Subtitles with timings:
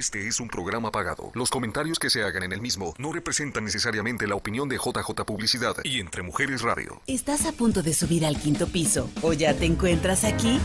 [0.00, 1.30] Este es un programa pagado.
[1.34, 5.26] Los comentarios que se hagan en el mismo no representan necesariamente la opinión de JJ
[5.26, 7.02] Publicidad y Entre Mujeres Radio.
[7.06, 10.58] ¿Estás a punto de subir al quinto piso o ya te encuentras aquí?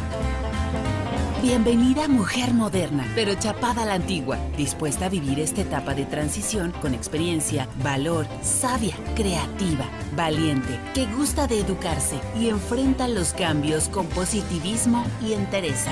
[1.41, 6.71] Bienvenida mujer moderna, pero chapada a la antigua, dispuesta a vivir esta etapa de transición
[6.81, 14.07] con experiencia, valor, sabia, creativa, valiente, que gusta de educarse y enfrenta los cambios con
[14.07, 15.91] positivismo y entereza.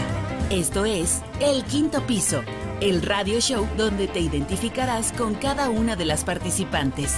[0.49, 2.41] Esto es El Quinto Piso
[2.83, 7.13] el radio show donde te identificarás con cada una de las participantes.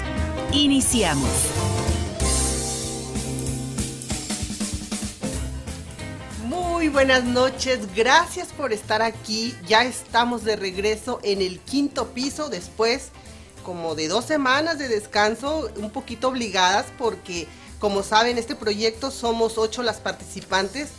[0.52, 1.28] Iniciamos.
[6.44, 9.56] Muy buenas noches, gracias por estar aquí.
[9.66, 13.10] Ya estamos de regreso en el quinto piso después
[13.64, 17.48] como de dos semanas de descanso, un poquito obligadas porque
[17.80, 20.90] como saben este proyecto somos ocho las participantes,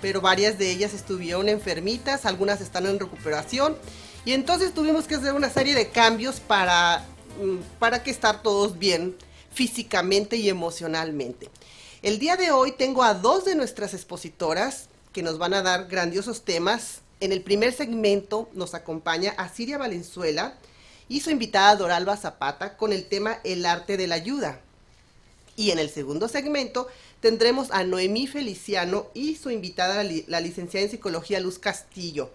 [0.00, 3.76] pero varias de ellas estuvieron enfermitas, algunas están en recuperación
[4.24, 7.04] y entonces tuvimos que hacer una serie de cambios para,
[7.40, 9.16] mm, para que estar todos bien
[9.52, 11.50] físicamente y emocionalmente.
[12.02, 15.86] El día de hoy tengo a dos de nuestras expositoras que nos van a dar
[15.86, 17.00] grandiosos temas.
[17.20, 20.54] En el primer segmento nos acompaña Asiria Valenzuela
[21.08, 24.60] y su invitada Doralba Zapata con el tema El arte de la ayuda.
[25.56, 26.88] Y en el segundo segmento
[27.20, 32.30] tendremos a Noemí Feliciano y su invitada, la licenciada en psicología Luz Castillo.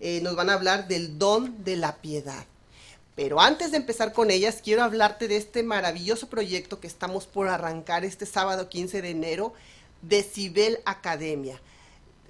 [0.00, 2.44] Eh, nos van a hablar del don de la piedad.
[3.16, 7.48] Pero antes de empezar con ellas, quiero hablarte de este maravilloso proyecto que estamos por
[7.48, 9.54] arrancar este sábado 15 de enero,
[10.02, 11.60] Decibel Academia.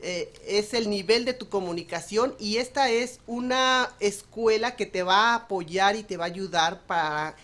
[0.00, 5.32] Eh, es el nivel de tu comunicación y esta es una escuela que te va
[5.32, 7.34] a apoyar y te va a ayudar para,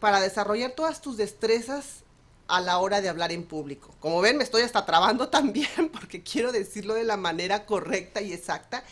[0.00, 2.02] para desarrollar todas tus destrezas
[2.48, 3.94] a la hora de hablar en público.
[4.00, 8.32] Como ven, me estoy hasta trabando también porque quiero decirlo de la manera correcta y
[8.32, 8.82] exacta.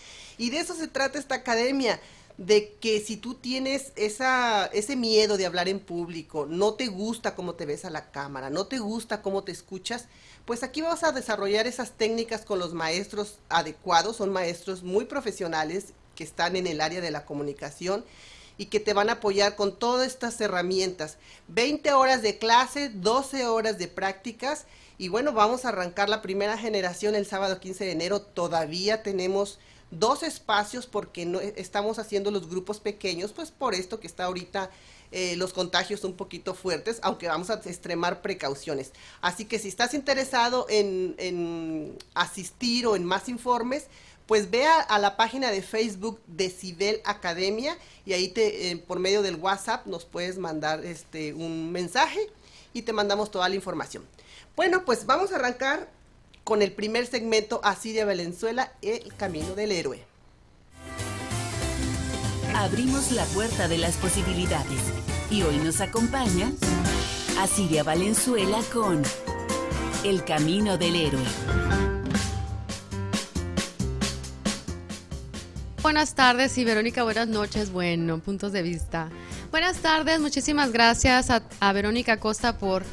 [0.41, 2.01] Y de eso se trata esta academia,
[2.39, 7.35] de que si tú tienes esa, ese miedo de hablar en público, no te gusta
[7.35, 10.07] cómo te ves a la cámara, no te gusta cómo te escuchas,
[10.47, 15.93] pues aquí vas a desarrollar esas técnicas con los maestros adecuados, son maestros muy profesionales
[16.15, 18.03] que están en el área de la comunicación
[18.57, 21.19] y que te van a apoyar con todas estas herramientas.
[21.49, 24.65] 20 horas de clase, 12 horas de prácticas
[24.97, 28.23] y bueno, vamos a arrancar la primera generación el sábado 15 de enero.
[28.23, 29.59] Todavía tenemos
[29.91, 34.71] dos espacios porque no estamos haciendo los grupos pequeños, pues por esto que está ahorita
[35.13, 38.93] eh, los contagios un poquito fuertes, aunque vamos a extremar precauciones.
[39.21, 43.87] Así que si estás interesado en, asistir o en más informes,
[44.27, 47.77] pues ve a, la página de Facebook Decibel Academia
[48.07, 52.21] y ahí te, eh, por medio del WhatsApp nos puedes mandar este un mensaje
[52.73, 54.05] y te mandamos toda la información.
[54.55, 55.89] Bueno, pues vamos a arrancar
[56.45, 60.05] con el primer segmento así de Valenzuela, El Camino del Héroe.
[62.55, 64.81] Abrimos la puerta de las posibilidades
[65.31, 66.53] y hoy nos acompaña
[67.39, 69.03] Asiria Valenzuela con
[70.05, 71.25] El Camino del Héroe.
[75.83, 77.73] Buenas tardes y Verónica, buenas noches.
[77.73, 79.09] Bueno, puntos de vista.
[79.51, 82.85] Buenas tardes, muchísimas gracias a, a Verónica Costa por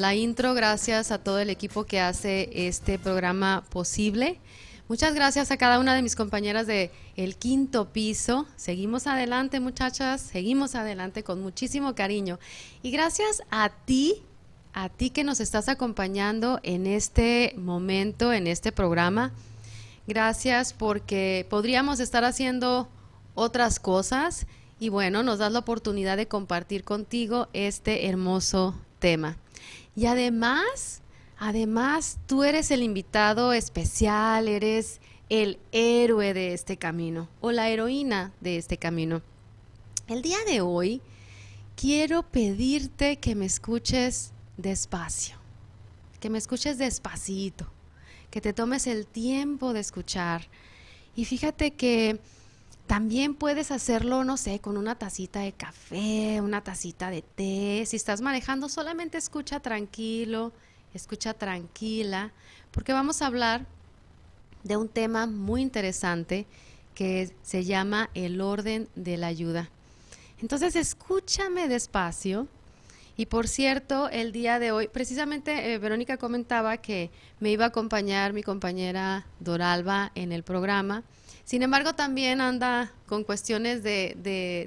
[0.00, 4.38] la intro, gracias a todo el equipo que hace este programa posible.
[4.88, 8.46] Muchas gracias a cada una de mis compañeras de El Quinto Piso.
[8.56, 12.38] Seguimos adelante, muchachas, seguimos adelante con muchísimo cariño.
[12.82, 14.22] Y gracias a ti,
[14.72, 19.32] a ti que nos estás acompañando en este momento, en este programa.
[20.06, 22.88] Gracias porque podríamos estar haciendo
[23.34, 24.46] otras cosas
[24.78, 29.36] y bueno, nos das la oportunidad de compartir contigo este hermoso tema.
[29.94, 31.02] Y además,
[31.38, 38.32] además, tú eres el invitado especial, eres el héroe de este camino o la heroína
[38.40, 39.22] de este camino.
[40.06, 41.00] El día de hoy
[41.74, 45.36] quiero pedirte que me escuches despacio,
[46.20, 47.66] que me escuches despacito,
[48.30, 50.48] que te tomes el tiempo de escuchar.
[51.14, 52.20] Y fíjate que
[52.86, 57.84] también puedes hacerlo, no sé, con una tacita de café, una tacita de té.
[57.86, 60.52] Si estás manejando, solamente escucha tranquilo,
[60.94, 62.32] escucha tranquila,
[62.70, 63.66] porque vamos a hablar
[64.62, 66.46] de un tema muy interesante
[66.94, 69.68] que se llama el orden de la ayuda.
[70.40, 72.48] Entonces, escúchame despacio.
[73.18, 77.68] Y por cierto, el día de hoy, precisamente eh, Verónica comentaba que me iba a
[77.68, 81.02] acompañar mi compañera Doralba en el programa.
[81.46, 84.16] Sin embargo, también anda con cuestiones de,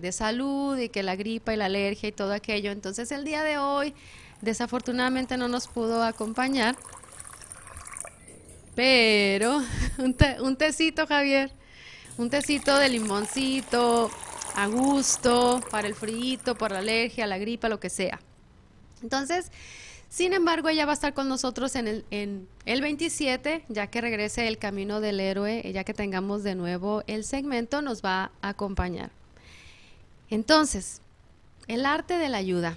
[0.01, 2.71] de, salud y que la gripa y la alergia y todo aquello.
[2.71, 3.93] Entonces, el día de hoy,
[4.39, 6.77] desafortunadamente, no nos pudo acompañar.
[8.75, 9.57] Pero,
[9.97, 11.51] un, un tecito, Javier.
[12.17, 14.09] Un tecito de limoncito,
[14.55, 18.21] a gusto, para el frío, por la alergia, la gripa, lo que sea.
[19.03, 19.51] Entonces,
[20.09, 24.01] sin embargo, ella va a estar con nosotros en el, en el 27, ya que
[24.01, 28.49] regrese el camino del héroe, ya que tengamos de nuevo el segmento, nos va a
[28.49, 29.11] acompañar.
[30.31, 31.01] Entonces,
[31.67, 32.75] el arte de la ayuda.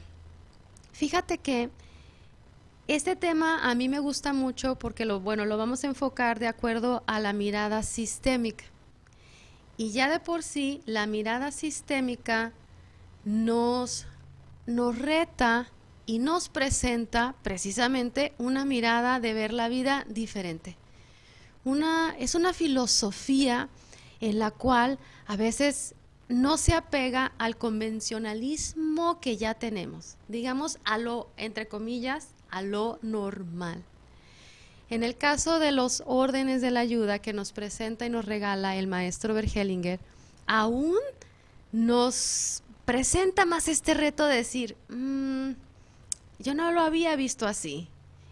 [0.92, 1.70] Fíjate que
[2.86, 6.48] este tema a mí me gusta mucho porque lo bueno, lo vamos a enfocar de
[6.48, 8.64] acuerdo a la mirada sistémica.
[9.78, 12.52] Y ya de por sí la mirada sistémica
[13.24, 14.06] nos
[14.66, 15.70] nos reta
[16.12, 20.76] y nos presenta precisamente una mirada de ver la vida diferente.
[21.64, 23.70] Una, es una filosofía
[24.20, 25.94] en la cual a veces
[26.28, 32.98] no se apega al convencionalismo que ya tenemos, digamos a lo, entre comillas, a lo
[33.00, 33.82] normal.
[34.90, 38.76] En el caso de los órdenes de la ayuda que nos presenta y nos regala
[38.76, 39.98] el maestro Bergelinger,
[40.46, 40.98] aún
[41.72, 45.52] nos presenta más este reto de decir, mm,
[46.42, 47.88] yo no lo había visto así.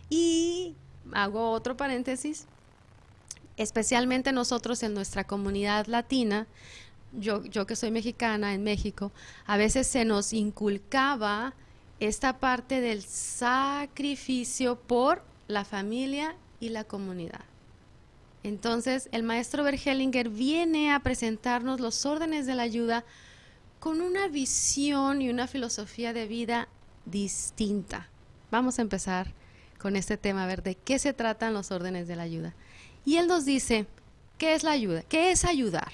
[0.08, 0.74] Y
[1.12, 2.46] hago otro paréntesis,
[3.56, 6.46] especialmente nosotros en nuestra comunidad latina,
[7.12, 9.12] yo, yo que soy mexicana en México,
[9.46, 11.54] a veces se nos inculcaba
[12.00, 17.44] esta parte del sacrificio por la familia y la comunidad.
[18.42, 23.04] Entonces, el maestro Bergelinger viene a presentarnos los órdenes de la ayuda
[23.80, 26.68] con una visión y una filosofía de vida
[27.10, 28.08] distinta.
[28.50, 29.32] Vamos a empezar
[29.78, 32.54] con este tema, a ver de qué se tratan los órdenes de la ayuda.
[33.04, 33.86] Y él nos dice,
[34.38, 35.02] ¿qué es la ayuda?
[35.02, 35.92] ¿Qué es ayudar?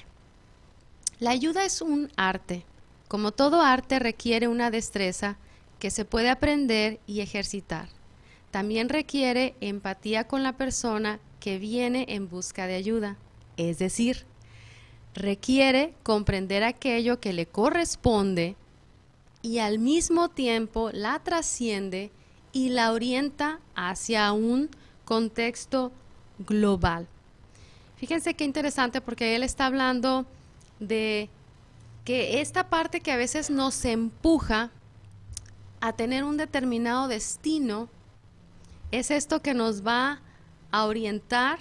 [1.19, 2.65] La ayuda es un arte.
[3.09, 5.39] Como todo arte requiere una destreza
[5.79, 7.89] que se puede aprender y ejercitar.
[8.51, 13.17] También requiere empatía con la persona que viene en busca de ayuda.
[13.57, 14.27] Es decir,
[15.15, 18.57] requiere comprender aquello que le corresponde
[19.47, 22.11] y al mismo tiempo la trasciende
[22.53, 24.69] y la orienta hacia un
[25.05, 25.93] contexto
[26.41, 27.07] global.
[27.97, 30.27] Fíjense qué interesante porque él está hablando
[30.81, 31.31] de
[32.05, 34.71] que esta parte que a veces nos empuja
[35.81, 37.89] a tener un determinado destino
[38.91, 40.23] es esto que nos va
[40.73, 41.61] a orientar,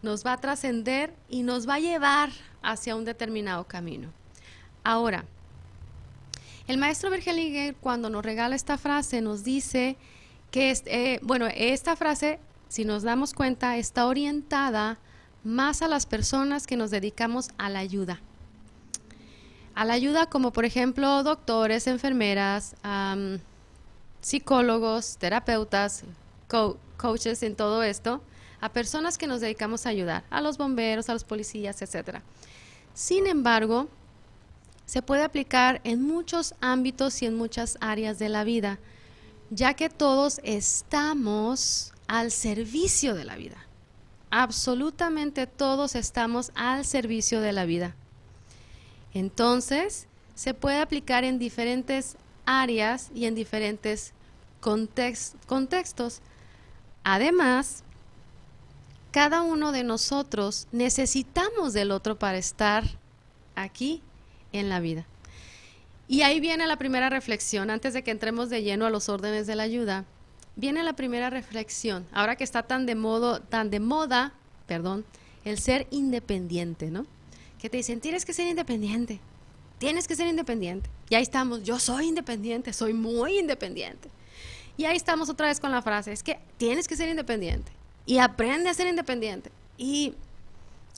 [0.00, 2.30] nos va a trascender y nos va a llevar
[2.62, 4.08] hacia un determinado camino.
[4.82, 5.26] Ahora,
[6.70, 9.96] el maestro Bergelinger cuando nos regala esta frase nos dice
[10.52, 12.38] que, eh, bueno, esta frase,
[12.68, 14.98] si nos damos cuenta, está orientada
[15.42, 18.20] más a las personas que nos dedicamos a la ayuda.
[19.74, 22.76] A la ayuda como por ejemplo doctores, enfermeras,
[24.20, 26.04] psicólogos, terapeutas,
[26.96, 28.22] coaches en todo esto,
[28.60, 32.20] a personas que nos dedicamos a ayudar, a los bomberos, a los policías, etc.
[32.94, 33.88] Sin embargo,
[34.90, 38.80] se puede aplicar en muchos ámbitos y en muchas áreas de la vida,
[39.50, 43.68] ya que todos estamos al servicio de la vida.
[44.30, 47.94] Absolutamente todos estamos al servicio de la vida.
[49.14, 54.12] Entonces, se puede aplicar en diferentes áreas y en diferentes
[54.58, 56.20] contextos.
[57.04, 57.84] Además,
[59.12, 62.82] cada uno de nosotros necesitamos del otro para estar
[63.54, 64.02] aquí
[64.52, 65.06] en la vida.
[66.08, 69.46] Y ahí viene la primera reflexión, antes de que entremos de lleno a los órdenes
[69.46, 70.04] de la ayuda,
[70.56, 74.32] viene la primera reflexión, ahora que está tan de modo, tan de moda,
[74.66, 75.04] perdón,
[75.44, 77.06] el ser independiente, ¿no?
[77.60, 79.20] Que te dicen, tienes que ser independiente,
[79.78, 80.90] tienes que ser independiente.
[81.08, 84.10] Y ahí estamos, yo soy independiente, soy muy independiente.
[84.76, 87.70] Y ahí estamos otra vez con la frase, es que tienes que ser independiente
[88.06, 89.50] y aprende a ser independiente.
[89.76, 90.14] ¿Y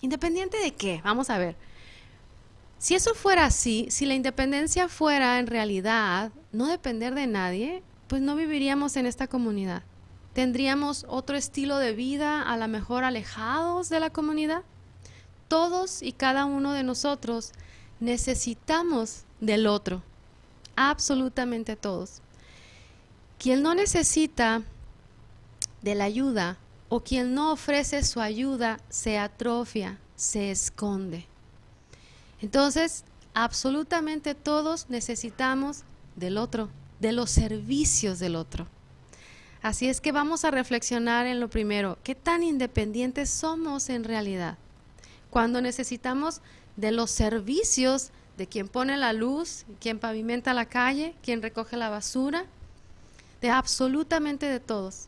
[0.01, 1.01] independiente de qué?
[1.05, 1.57] Vamos a ver.
[2.83, 8.23] Si eso fuera así, si la independencia fuera en realidad no depender de nadie, pues
[8.23, 9.85] no viviríamos en esta comunidad.
[10.33, 14.65] Tendríamos otro estilo de vida, a lo mejor alejados de la comunidad.
[15.47, 17.53] Todos y cada uno de nosotros
[18.01, 20.03] necesitamos del otro,
[20.75, 22.21] absolutamente todos.
[23.39, 24.65] Quien no necesita
[25.83, 26.59] de la ayuda
[26.89, 31.29] o quien no ofrece su ayuda se atrofia, se esconde.
[32.43, 35.85] Entonces, absolutamente todos necesitamos
[36.17, 36.69] del otro,
[37.01, 38.67] de los servicios del otro.
[39.63, 44.59] Así es que vamos a reflexionar en lo primero, ¿qué tan independientes somos en realidad?
[45.31, 46.41] Cuando necesitamos
[46.77, 51.91] de los servicios de quien pone la luz, quien pavimenta la calle, quien recoge la
[51.91, 52.47] basura,
[53.41, 55.07] de absolutamente de todos.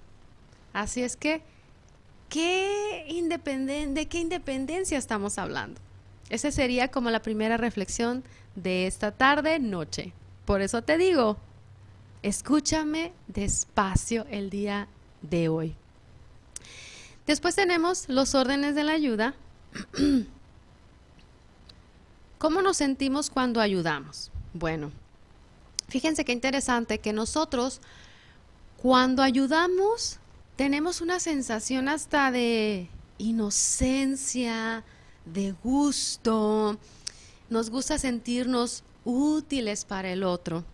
[0.73, 1.43] Así es que,
[2.29, 5.84] ¿qué ¿de qué independencia estamos hablando?
[6.31, 10.13] Esa sería como la primera reflexión de esta tarde, noche.
[10.45, 11.37] Por eso te digo,
[12.23, 14.89] escúchame despacio el día
[15.23, 15.75] de hoy.
[17.27, 19.35] Después tenemos los órdenes de la ayuda.
[22.39, 24.31] ¿Cómo nos sentimos cuando ayudamos?
[24.53, 24.93] Bueno,
[25.89, 27.81] fíjense qué interesante que nosotros
[28.77, 30.19] cuando ayudamos
[30.57, 34.85] tenemos una sensación hasta de inocencia,
[35.25, 36.79] de gusto,
[37.51, 40.65] nos gusta sentirnos útiles para el otro,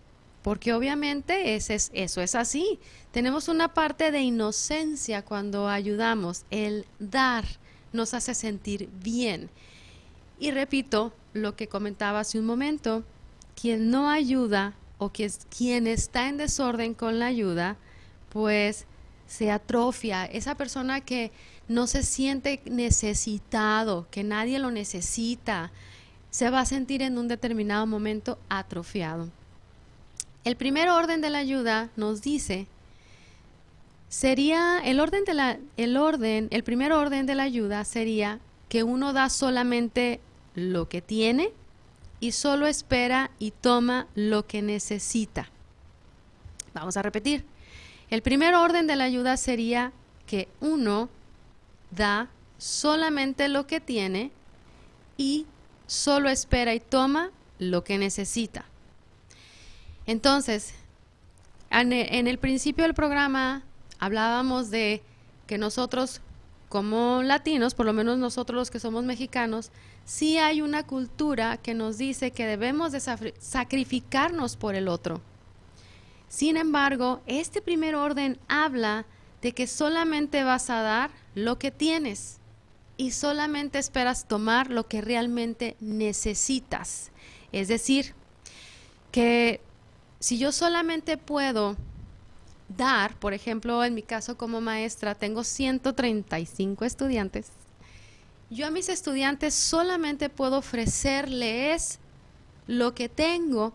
[0.43, 2.79] porque obviamente ese es, eso es así.
[3.13, 7.45] Tenemos una parte de inocencia cuando ayudamos, el dar
[7.93, 9.51] nos hace sentir bien.
[10.39, 13.05] Y repito lo que comentaba hace un momento,
[13.61, 17.77] quien no ayuda o quien está en desorden con la ayuda,
[18.31, 18.87] pues
[19.27, 20.25] se atrofia.
[20.25, 21.31] Esa persona que
[21.71, 25.71] no se siente necesitado, que nadie lo necesita,
[26.29, 29.29] se va a sentir en un determinado momento atrofiado.
[30.43, 32.67] El primer orden de la ayuda nos dice
[34.09, 38.83] sería el orden de la el orden, el primer orden de la ayuda sería que
[38.83, 40.19] uno da solamente
[40.57, 41.53] lo que tiene
[42.19, 45.49] y solo espera y toma lo que necesita.
[46.75, 47.45] Vamos a repetir.
[48.09, 49.93] El primer orden de la ayuda sería
[50.27, 51.09] que uno
[51.91, 52.29] da
[52.59, 54.31] solamente lo que tiene
[55.17, 55.47] y
[55.87, 58.65] solo espera y toma lo que necesita.
[60.07, 60.75] Entonces,
[61.71, 63.63] en el principio del programa
[63.99, 65.03] hablábamos de
[65.47, 66.21] que nosotros
[66.69, 69.73] como latinos, por lo menos nosotros los que somos mexicanos,
[70.05, 75.21] sí hay una cultura que nos dice que debemos de sacrificarnos por el otro.
[76.29, 79.05] Sin embargo, este primer orden habla
[79.43, 82.39] de que solamente vas a dar lo que tienes
[82.97, 87.11] y solamente esperas tomar lo que realmente necesitas.
[87.53, 88.15] Es decir,
[89.11, 89.61] que
[90.19, 91.77] si yo solamente puedo
[92.69, 97.49] dar, por ejemplo, en mi caso como maestra, tengo 135 estudiantes,
[98.51, 102.01] yo a mis estudiantes solamente puedo ofrecerles
[102.67, 103.73] lo que tengo,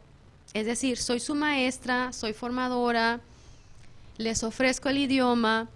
[0.53, 3.21] es decir, soy su maestra, soy formadora,
[4.17, 5.69] les ofrezco el idioma,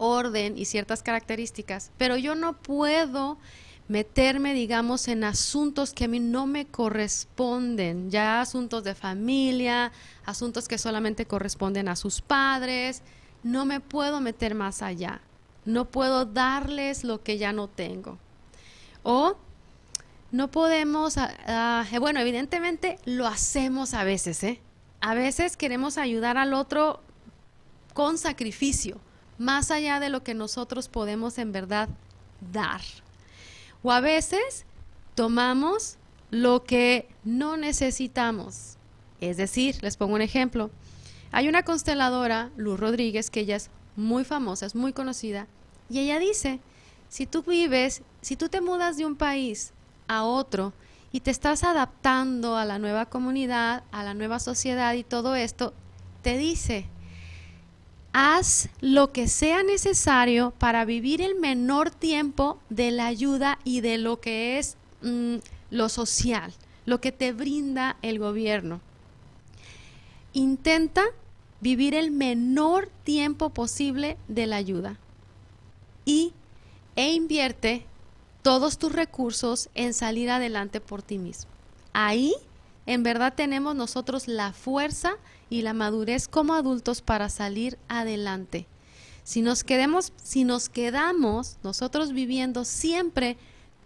[0.00, 3.38] orden y ciertas características, pero yo no puedo
[3.86, 9.92] meterme, digamos, en asuntos que a mí no me corresponden, ya asuntos de familia,
[10.24, 13.02] asuntos que solamente corresponden a sus padres,
[13.42, 15.20] no me puedo meter más allá,
[15.64, 18.18] no puedo darles lo que ya no tengo.
[19.02, 19.36] O
[20.30, 24.60] no podemos, ah, ah, bueno, evidentemente lo hacemos a veces, ¿eh?
[25.00, 27.02] A veces queremos ayudar al otro
[27.92, 29.00] con sacrificio,
[29.40, 31.88] más allá de lo que nosotros podemos en verdad
[32.52, 32.82] dar.
[33.82, 34.66] O a veces
[35.14, 35.96] tomamos
[36.30, 38.76] lo que no necesitamos.
[39.18, 40.70] Es decir, les pongo un ejemplo.
[41.32, 45.46] Hay una consteladora, Luz Rodríguez, que ella es muy famosa, es muy conocida,
[45.88, 46.60] y ella dice,
[47.08, 49.72] si tú vives, si tú te mudas de un país
[50.06, 50.74] a otro
[51.12, 55.72] y te estás adaptando a la nueva comunidad, a la nueva sociedad y todo esto,
[56.20, 56.88] te dice,
[58.12, 63.98] haz lo que sea necesario para vivir el menor tiempo de la ayuda y de
[63.98, 65.36] lo que es mm,
[65.70, 66.52] lo social,
[66.86, 68.80] lo que te brinda el gobierno.
[70.32, 71.02] Intenta
[71.60, 74.98] vivir el menor tiempo posible de la ayuda
[76.04, 76.32] y
[76.96, 77.86] e invierte
[78.42, 81.50] todos tus recursos en salir adelante por ti mismo.
[81.92, 82.34] Ahí
[82.86, 85.16] en verdad tenemos nosotros la fuerza
[85.50, 88.66] y la madurez como adultos para salir adelante.
[89.24, 93.36] Si nos quedemos, si nos quedamos nosotros viviendo siempre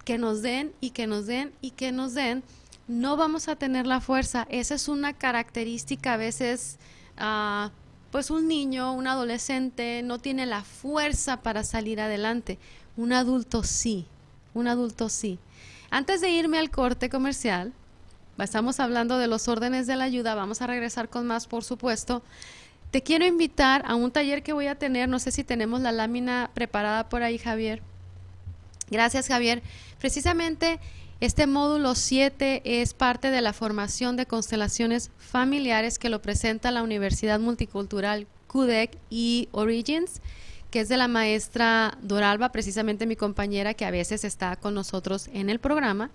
[0.05, 2.45] que nos den y que nos den y que nos den,
[2.87, 4.47] no vamos a tener la fuerza.
[4.51, 6.79] Esa es una característica a veces,
[7.19, 7.71] uh,
[8.11, 12.59] pues un niño, un adolescente no tiene la fuerza para salir adelante.
[12.97, 14.07] Un adulto sí,
[14.53, 15.39] un adulto sí.
[15.91, 17.73] Antes de irme al corte comercial,
[18.39, 22.23] Estamos hablando de los órdenes de la ayuda, vamos a regresar con más, por supuesto.
[22.91, 25.93] Te quiero invitar a un taller que voy a tener, no sé si tenemos la
[25.93, 27.83] lámina preparada por ahí, Javier.
[28.91, 29.63] Gracias, Javier.
[29.99, 30.81] Precisamente
[31.21, 36.83] este módulo 7 es parte de la formación de constelaciones familiares que lo presenta la
[36.83, 40.21] Universidad Multicultural CUDEC y Origins,
[40.71, 45.31] que es de la maestra Doralba, precisamente mi compañera que a veces está con nosotros
[45.33, 46.11] en el programa.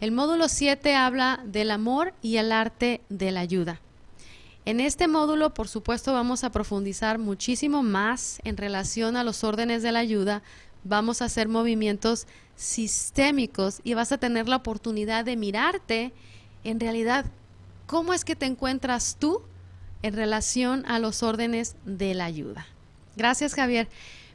[0.00, 3.80] El módulo 7 habla del amor y el arte de la ayuda.
[4.64, 9.82] En este módulo, por supuesto, vamos a profundizar muchísimo más en relación a los órdenes
[9.82, 10.42] de la ayuda.
[10.84, 16.12] vamos a hacer movimientos sistémicos y vas a tener la oportunidad de mirarte
[16.62, 17.26] en realidad
[17.86, 19.42] cómo es que te encuentras tú
[20.02, 22.66] en relación a los órdenes de la ayuda.
[23.16, 23.88] Gracias Javier.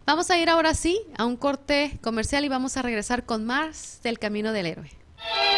[0.05, 4.01] Vamos a ir ahora sí a un corte comercial y vamos a regresar con más
[4.03, 5.02] del Camino del Héroe.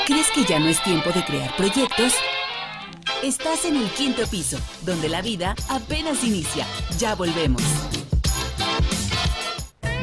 [0.05, 2.13] ¿Crees que ya no es tiempo de crear proyectos?
[3.23, 6.65] Estás en el quinto piso, donde la vida apenas inicia.
[6.99, 7.61] Ya volvemos.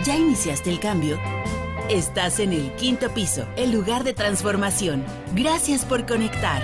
[0.05, 1.21] ¿Ya iniciaste el cambio?
[1.89, 5.05] Estás en el quinto piso, el lugar de transformación.
[5.35, 6.63] Gracias por conectar.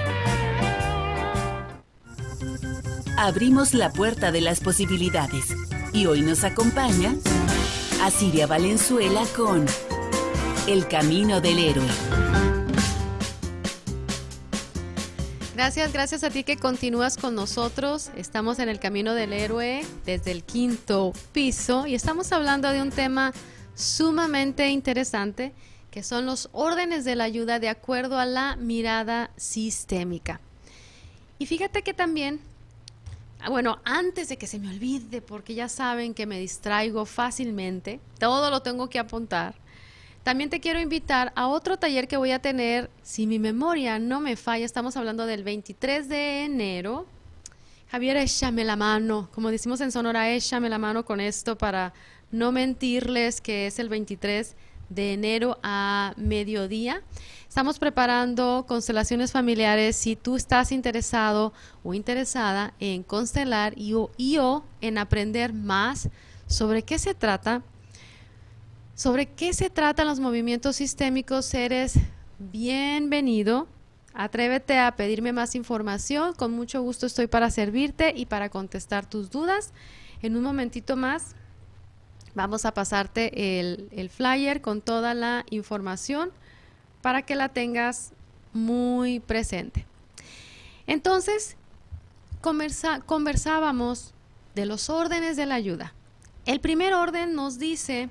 [3.16, 5.54] Abrimos la puerta de las posibilidades
[5.92, 7.14] y hoy nos acompaña
[8.02, 9.66] Asiria Valenzuela con
[10.66, 11.88] El Camino del Héroe.
[15.58, 18.12] Gracias, gracias a ti que continúas con nosotros.
[18.16, 22.90] Estamos en el Camino del Héroe desde el quinto piso y estamos hablando de un
[22.90, 23.32] tema
[23.74, 25.52] sumamente interesante
[25.90, 30.40] que son los órdenes de la ayuda de acuerdo a la mirada sistémica.
[31.40, 32.38] Y fíjate que también
[33.48, 38.50] bueno, antes de que se me olvide, porque ya saben que me distraigo fácilmente, todo
[38.50, 39.56] lo tengo que apuntar.
[40.28, 44.20] También te quiero invitar a otro taller que voy a tener, si mi memoria no
[44.20, 47.06] me falla, estamos hablando del 23 de enero.
[47.90, 51.94] Javier, échame la mano, como decimos en Sonora, échame la mano con esto para
[52.30, 54.54] no mentirles que es el 23
[54.90, 57.00] de enero a mediodía.
[57.48, 59.96] Estamos preparando constelaciones familiares.
[59.96, 66.10] Si tú estás interesado o interesada en constelar y o, en aprender más
[66.46, 67.62] sobre qué se trata,
[68.98, 71.94] sobre qué se tratan los movimientos sistémicos, eres
[72.40, 73.68] bienvenido.
[74.12, 76.34] Atrévete a pedirme más información.
[76.34, 79.72] Con mucho gusto estoy para servirte y para contestar tus dudas.
[80.20, 81.36] En un momentito más
[82.34, 86.32] vamos a pasarte el, el flyer con toda la información
[87.00, 88.10] para que la tengas
[88.52, 89.86] muy presente.
[90.88, 91.56] Entonces,
[92.40, 94.12] conversábamos
[94.56, 95.94] de los órdenes de la ayuda.
[96.46, 98.10] El primer orden nos dice,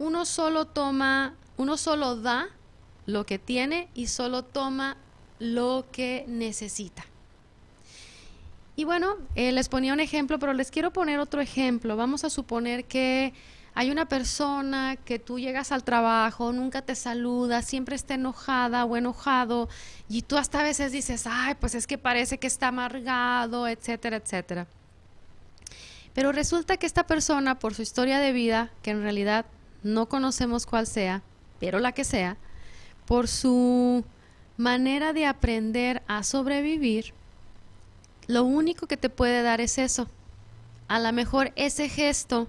[0.00, 2.48] uno solo toma, uno solo da
[3.04, 4.96] lo que tiene y solo toma
[5.38, 7.04] lo que necesita.
[8.76, 11.98] Y bueno, eh, les ponía un ejemplo, pero les quiero poner otro ejemplo.
[11.98, 13.34] Vamos a suponer que
[13.74, 18.96] hay una persona que tú llegas al trabajo, nunca te saluda, siempre está enojada o
[18.96, 19.68] enojado
[20.08, 24.16] y tú hasta a veces dices, ay, pues es que parece que está amargado, etcétera,
[24.16, 24.66] etcétera.
[26.14, 29.44] Pero resulta que esta persona, por su historia de vida, que en realidad
[29.82, 31.22] no conocemos cuál sea,
[31.58, 32.36] pero la que sea,
[33.06, 34.04] por su
[34.56, 37.12] manera de aprender a sobrevivir,
[38.26, 40.06] lo único que te puede dar es eso.
[40.88, 42.46] A lo mejor ese gesto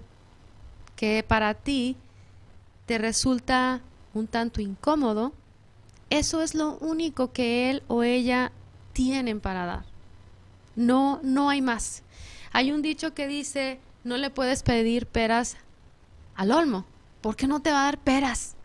[0.95, 1.95] que para ti
[2.85, 3.81] te resulta
[4.13, 5.33] un tanto incómodo,
[6.09, 8.51] eso es lo único que él o ella
[8.93, 9.85] tienen para dar.
[10.75, 12.03] No, no hay más.
[12.51, 15.57] Hay un dicho que dice, no le puedes pedir peras
[16.35, 16.85] al olmo,
[17.21, 18.55] porque no te va a dar peras.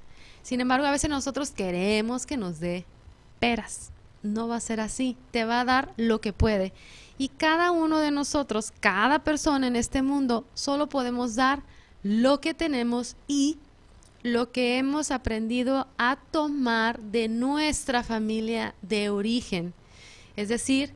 [0.42, 2.84] Sin embargo, a veces nosotros queremos que nos dé
[3.40, 3.90] peras.
[4.22, 6.72] No va a ser así, te va a dar lo que puede.
[7.18, 11.62] Y cada uno de nosotros, cada persona en este mundo, solo podemos dar
[12.02, 13.58] lo que tenemos y
[14.22, 19.72] lo que hemos aprendido a tomar de nuestra familia de origen.
[20.36, 20.92] Es decir,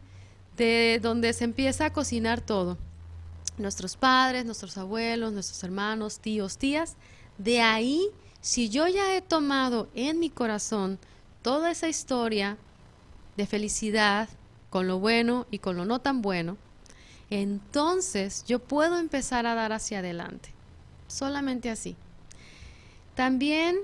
[0.56, 2.76] de donde se empieza a cocinar todo.
[3.56, 6.96] Nuestros padres, nuestros abuelos, nuestros hermanos, tíos, tías.
[7.40, 8.10] De ahí,
[8.42, 10.98] si yo ya he tomado en mi corazón
[11.40, 12.58] toda esa historia
[13.38, 14.28] de felicidad,
[14.68, 16.58] con lo bueno y con lo no tan bueno,
[17.30, 20.50] entonces yo puedo empezar a dar hacia adelante
[21.08, 21.96] solamente así.
[23.14, 23.78] También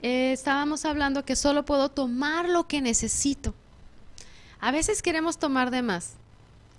[0.00, 3.52] eh, estábamos hablando que solo puedo tomar lo que necesito.
[4.60, 6.12] A veces queremos tomar de más.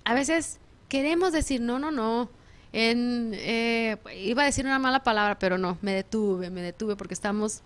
[0.06, 0.58] A veces
[0.88, 2.30] queremos decir, no, no, no.
[2.78, 7.62] Eh, iba a decir una mala palabra, pero no, me detuve, me detuve porque estamos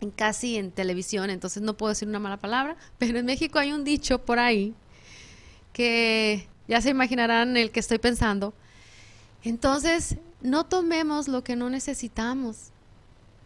[0.00, 2.76] en casi en televisión, entonces no puedo decir una mala palabra.
[2.98, 4.72] Pero en México hay un dicho por ahí
[5.72, 8.54] que ya se imaginarán el que estoy pensando.
[9.42, 12.70] Entonces, no tomemos lo que no necesitamos.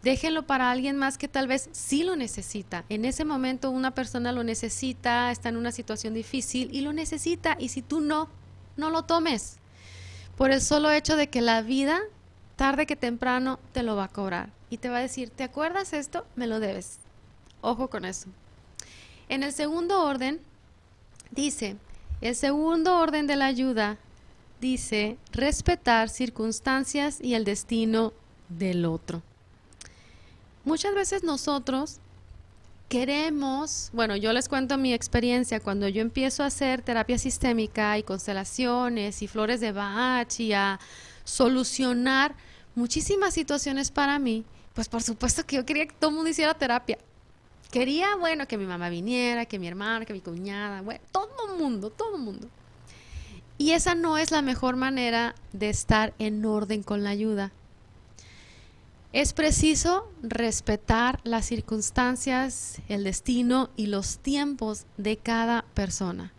[0.03, 2.85] Déjenlo para alguien más que tal vez sí lo necesita.
[2.89, 7.57] En ese momento una persona lo necesita, está en una situación difícil y lo necesita.
[7.59, 8.29] Y si tú no,
[8.77, 9.57] no lo tomes.
[10.37, 11.99] Por el solo hecho de que la vida,
[12.55, 14.49] tarde que temprano, te lo va a cobrar.
[14.69, 16.25] Y te va a decir, ¿te acuerdas esto?
[16.35, 16.97] Me lo debes.
[17.61, 18.27] Ojo con eso.
[19.29, 20.41] En el segundo orden,
[21.31, 21.77] dice,
[22.21, 23.97] el segundo orden de la ayuda
[24.61, 28.13] dice respetar circunstancias y el destino
[28.49, 29.21] del otro.
[30.63, 31.99] muchas veces nosotros
[32.89, 38.03] queremos, bueno, yo les cuento mi experiencia cuando yo empiezo a hacer terapia sistémica y
[38.03, 40.79] constelaciones y flores de Bach y a
[41.23, 42.35] solucionar
[42.75, 46.53] muchísimas situaciones para mí, pues por supuesto que yo quería que todo el mundo hiciera
[46.53, 46.97] terapia.
[47.71, 51.59] Quería, bueno, que mi mamá viniera, que mi hermana, que mi cuñada, bueno, todo el
[51.59, 52.47] mundo, todo el mundo.
[53.57, 57.51] Y esa no es la mejor manera de estar en orden con la ayuda.
[59.15, 66.33] Es preciso respetar las circunstancias, el destino y los tiempos de cada persona.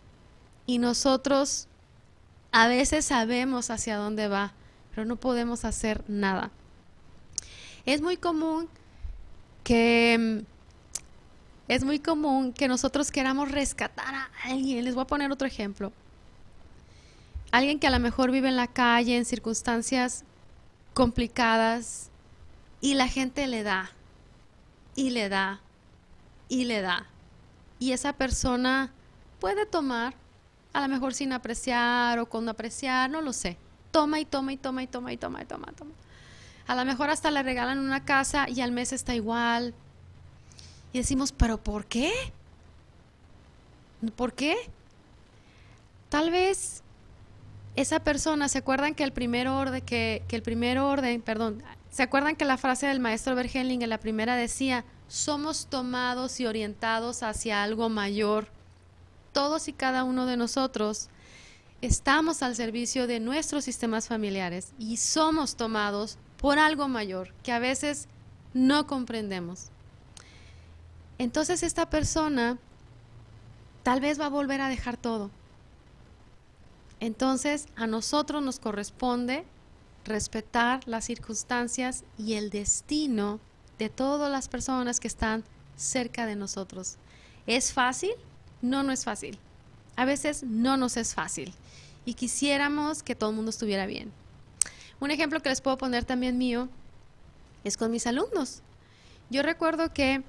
[0.67, 1.67] Y nosotros
[2.51, 4.53] a veces sabemos hacia dónde va,
[4.91, 6.51] pero no podemos hacer nada.
[7.87, 8.69] Es muy común
[9.63, 10.43] que
[11.67, 14.85] es muy común que nosotros queramos rescatar a alguien.
[14.85, 15.91] Les voy a poner otro ejemplo.
[17.49, 20.23] Alguien que a lo mejor vive en la calle en circunstancias
[20.93, 22.11] complicadas,
[22.81, 23.91] y la gente le da,
[24.95, 25.59] y le da,
[26.49, 27.05] y le da.
[27.79, 28.91] Y esa persona
[29.39, 30.15] puede tomar,
[30.73, 33.57] a lo mejor sin apreciar o con apreciar, no lo sé.
[33.91, 35.91] Toma y toma y toma y toma y toma y toma, toma.
[36.67, 39.73] A lo mejor hasta le regalan una casa y al mes está igual.
[40.93, 42.11] Y decimos, ¿pero por qué?
[44.15, 44.55] ¿Por qué?
[46.09, 46.83] Tal vez
[47.75, 51.63] esa persona, ¿se acuerdan que el primer orden, que, que el primer orden, perdón,
[51.97, 56.45] ¿Se acuerdan que la frase del maestro Bergenling en la primera decía, somos tomados y
[56.45, 58.49] orientados hacia algo mayor?
[59.31, 61.09] Todos y cada uno de nosotros
[61.81, 67.57] estamos al servicio de nuestros sistemas familiares y somos tomados por algo mayor que a
[67.57, 68.07] veces
[68.53, 69.71] no comprendemos.
[71.17, 72.59] Entonces esta persona
[73.81, 75.31] tal vez va a volver a dejar todo.
[76.99, 79.47] Entonces a nosotros nos corresponde
[80.07, 83.39] respetar las circunstancias y el destino
[83.77, 85.43] de todas las personas que están
[85.75, 86.95] cerca de nosotros.
[87.45, 88.11] ¿Es fácil?
[88.61, 89.37] No, no es fácil.
[89.95, 91.53] A veces no nos es fácil
[92.05, 94.11] y quisiéramos que todo el mundo estuviera bien.
[94.99, 96.69] Un ejemplo que les puedo poner también mío
[97.63, 98.61] es con mis alumnos.
[99.29, 100.23] Yo recuerdo que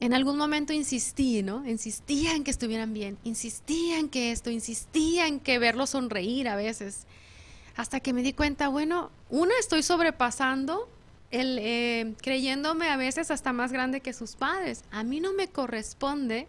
[0.00, 1.66] en algún momento insistí, ¿no?
[1.66, 6.56] Insistía en que estuvieran bien, insistía en que esto, insistía en que verlos sonreír a
[6.56, 7.06] veces
[7.76, 10.88] hasta que me di cuenta, bueno, una estoy sobrepasando,
[11.30, 14.84] el, eh, creyéndome a veces hasta más grande que sus padres.
[14.90, 16.48] A mí no me corresponde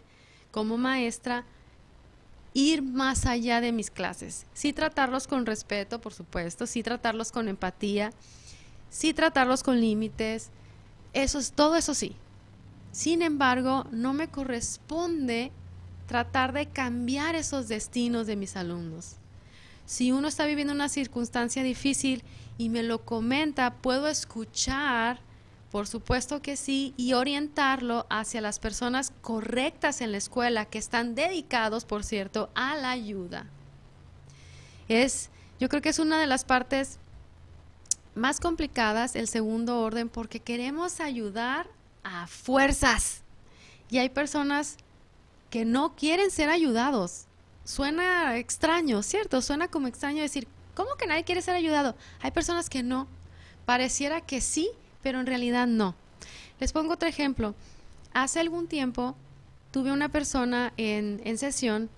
[0.50, 1.44] como maestra
[2.52, 4.46] ir más allá de mis clases.
[4.54, 8.12] Sí tratarlos con respeto, por supuesto, sí tratarlos con empatía,
[8.90, 10.50] sí tratarlos con límites,
[11.14, 12.14] eso es todo eso sí.
[12.92, 15.50] Sin embargo, no me corresponde
[16.06, 19.16] tratar de cambiar esos destinos de mis alumnos.
[19.86, 22.22] Si uno está viviendo una circunstancia difícil
[22.56, 25.20] y me lo comenta, puedo escuchar,
[25.70, 31.14] por supuesto que sí, y orientarlo hacia las personas correctas en la escuela que están
[31.14, 33.46] dedicados, por cierto, a la ayuda.
[34.88, 36.98] Es, yo creo que es una de las partes
[38.14, 41.68] más complicadas, el segundo orden, porque queremos ayudar
[42.04, 43.22] a fuerzas.
[43.90, 44.76] Y hay personas
[45.50, 47.26] que no quieren ser ayudados
[47.64, 49.42] suena extraño, ¿cierto?
[49.42, 51.96] Suena como extraño decir, ¿cómo que nadie quiere ser ayudado?
[52.20, 53.08] Hay personas que no.
[53.64, 54.70] Pareciera que sí,
[55.02, 55.94] pero en realidad no.
[56.60, 57.54] Les pongo otro ejemplo.
[58.12, 59.16] Hace algún tiempo
[59.70, 61.88] tuve una persona en, en sesión,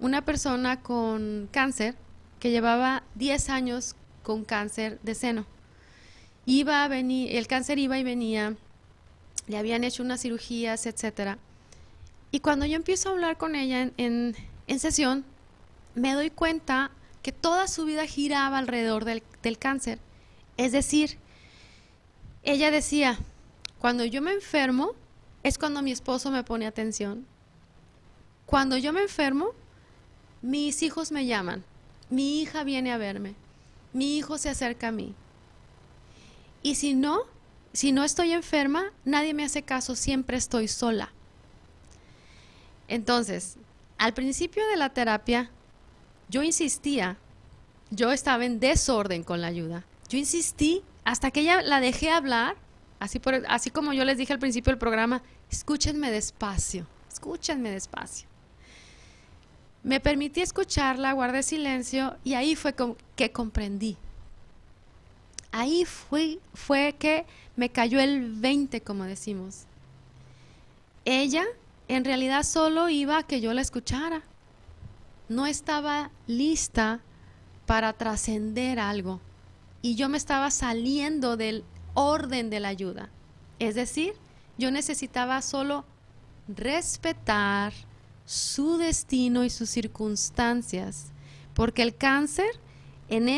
[0.00, 1.94] una persona con cáncer
[2.40, 5.46] que llevaba 10 años con cáncer de seno.
[6.46, 8.56] Iba a venir, el cáncer iba y venía,
[9.46, 11.38] le habían hecho unas cirugías, etcétera.
[12.30, 14.36] Y cuando yo empiezo a hablar con ella en, en
[14.78, 15.24] sesión,
[15.94, 16.90] me doy cuenta
[17.22, 19.22] que toda su vida giraba alrededor del,
[19.58, 19.98] cáncer.
[20.56, 21.18] Es decir,
[22.42, 23.18] ella decía,
[23.78, 24.92] cuando yo me enfermo
[25.42, 27.26] es cuando mi esposo me pone atención.
[28.46, 29.50] Cuando yo me enfermo,
[30.42, 31.64] mis hijos me llaman,
[32.10, 33.34] mi hija viene a verme,
[33.92, 35.14] mi hijo se acerca a mí.
[36.62, 37.22] Y si no,
[37.72, 41.12] si no estoy enferma, nadie me hace caso, siempre estoy sola.
[42.88, 43.56] Entonces,
[43.98, 45.50] al principio de la terapia,
[46.28, 47.18] yo insistía,
[47.90, 49.84] yo estaba en desorden con la ayuda.
[50.08, 52.56] Yo insistí hasta que ella la dejé hablar,
[53.00, 58.28] así, por, así como yo les dije al principio del programa, escúchenme despacio, escúchenme despacio.
[59.82, 62.74] Me permití escucharla, guardé silencio y ahí fue
[63.16, 63.96] que comprendí.
[65.50, 67.24] Ahí fue, fue que
[67.56, 69.64] me cayó el 20, como decimos.
[71.04, 71.44] Ella
[71.88, 74.22] en realidad solo iba a que yo la escuchara.
[75.28, 77.00] No estaba lista
[77.66, 79.20] para trascender algo.
[79.82, 83.10] Y yo me estaba saliendo del orden de la ayuda.
[83.58, 84.14] Es decir,
[84.56, 85.84] yo necesitaba solo
[86.48, 87.72] respetar
[88.24, 91.12] su destino y sus circunstancias,
[91.54, 92.48] porque el cáncer
[93.08, 93.28] en,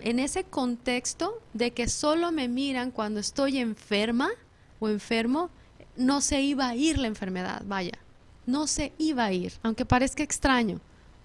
[0.00, 4.30] en, ese contexto de que solo me miran cuando estoy enferma
[4.78, 5.50] o enfermo,
[5.96, 7.98] no se iba a ir la enfermedad, vaya,
[8.46, 10.80] no se iba a ir, aunque parezca extraño,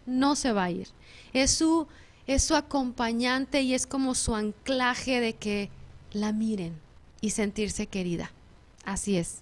[0.05, 0.87] no se va a ir.
[1.33, 1.87] Es su,
[2.27, 5.69] es su acompañante y es como su anclaje de que
[6.13, 6.79] la miren
[7.21, 8.31] y sentirse querida.
[8.85, 9.39] Así es.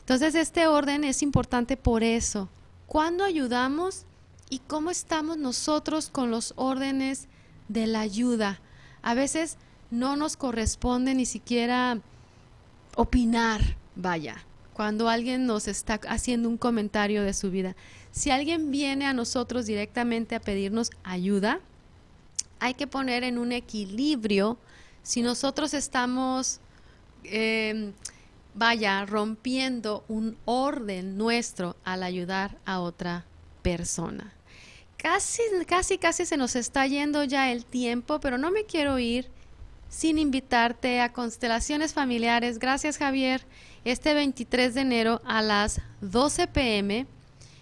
[0.00, 2.48] Entonces este orden es importante por eso.
[2.86, 4.04] ¿Cuándo ayudamos
[4.50, 7.26] y cómo estamos nosotros con los órdenes
[7.68, 8.60] de la ayuda?
[9.02, 9.56] A veces
[9.90, 11.98] no nos corresponde ni siquiera
[12.96, 17.76] opinar, vaya, cuando alguien nos está haciendo un comentario de su vida.
[18.10, 21.60] Si alguien viene a nosotros directamente a pedirnos ayuda,
[22.60, 24.58] hay que poner en un equilibrio
[25.02, 26.60] si nosotros estamos,
[27.24, 27.92] eh,
[28.54, 33.24] vaya, rompiendo un orden nuestro al ayudar a otra
[33.62, 34.32] persona.
[34.96, 39.28] Casi, casi, casi se nos está yendo ya el tiempo, pero no me quiero ir
[39.88, 42.58] sin invitarte a constelaciones familiares.
[42.58, 43.42] Gracias Javier.
[43.84, 47.06] Este 23 de enero a las 12 pm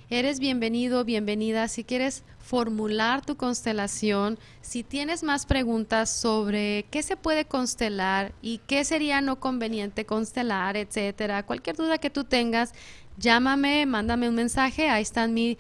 [0.09, 1.67] eres bienvenido, bienvenida.
[1.67, 8.59] Si quieres formular tu constelación, si tienes más preguntas sobre qué se puede constelar y
[8.69, 12.73] qué sería no conveniente constelar, etcétera, cualquier duda que tú tengas,
[13.19, 15.59] llámame, mándame un mensaje, ahí está mi,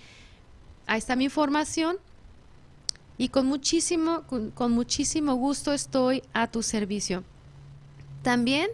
[0.86, 1.96] ahí está mi información
[3.18, 7.24] y con muchísimo, con, con muchísimo gusto estoy a tu servicio.
[8.22, 8.70] También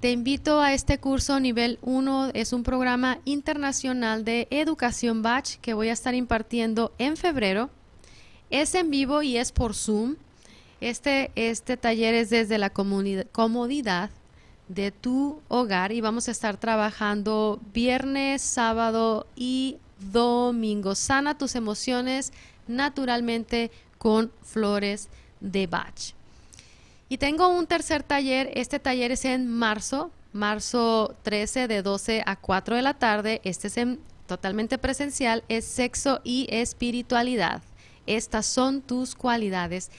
[0.00, 5.74] te invito a este curso nivel 1, es un programa internacional de educación batch que
[5.74, 7.70] voy a estar impartiendo en febrero.
[8.50, 10.14] Es en vivo y es por Zoom.
[10.80, 14.10] Este, este taller es desde la comodidad
[14.68, 19.78] de tu hogar y vamos a estar trabajando viernes, sábado y
[20.12, 20.94] domingo.
[20.94, 22.32] Sana tus emociones
[22.68, 25.08] naturalmente con flores
[25.40, 26.17] de Bach.
[27.08, 32.36] Y tengo un tercer taller, este taller es en marzo, marzo 13 de 12 a
[32.36, 37.62] 4 de la tarde, este es en, totalmente presencial, es sexo y espiritualidad.
[38.06, 39.90] Estas son tus cualidades.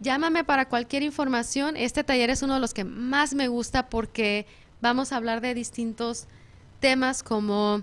[0.00, 4.46] Llámame para cualquier información, este taller es uno de los que más me gusta porque
[4.82, 6.26] vamos a hablar de distintos
[6.80, 7.82] temas como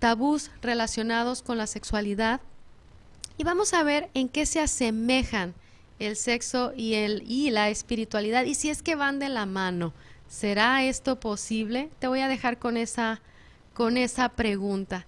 [0.00, 2.40] tabús relacionados con la sexualidad
[3.38, 5.54] y vamos a ver en qué se asemejan
[6.00, 9.92] el sexo y, el, y la espiritualidad y si es que van de la mano.
[10.28, 11.90] ¿Será esto posible?
[11.98, 13.22] Te voy a dejar con esa,
[13.74, 15.06] con esa pregunta.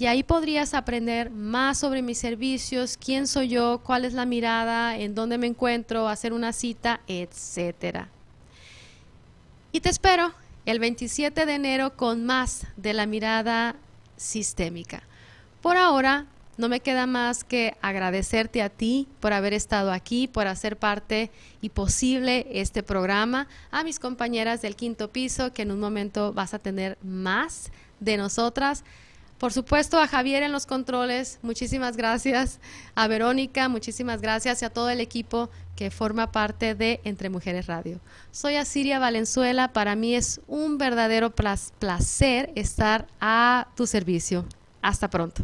[0.02, 4.96] y ahí podrías aprender más sobre mis servicios, quién soy yo, cuál es la mirada,
[4.96, 8.08] en dónde me encuentro, hacer una cita, etcétera.
[9.70, 10.32] Y te espero
[10.66, 13.76] el 27 de enero con más de la mirada
[14.16, 15.04] sistémica.
[15.60, 20.48] Por ahora, no me queda más que agradecerte a ti por haber estado aquí, por
[20.48, 25.78] hacer parte y posible este programa, a mis compañeras del quinto piso, que en un
[25.78, 28.82] momento vas a tener más de nosotras.
[29.42, 32.60] Por supuesto, a Javier en los controles, muchísimas gracias.
[32.94, 34.62] A Verónica, muchísimas gracias.
[34.62, 37.98] Y a todo el equipo que forma parte de Entre Mujeres Radio.
[38.30, 39.72] Soy Asiria Valenzuela.
[39.72, 44.44] Para mí es un verdadero placer estar a tu servicio.
[44.80, 45.42] Hasta pronto.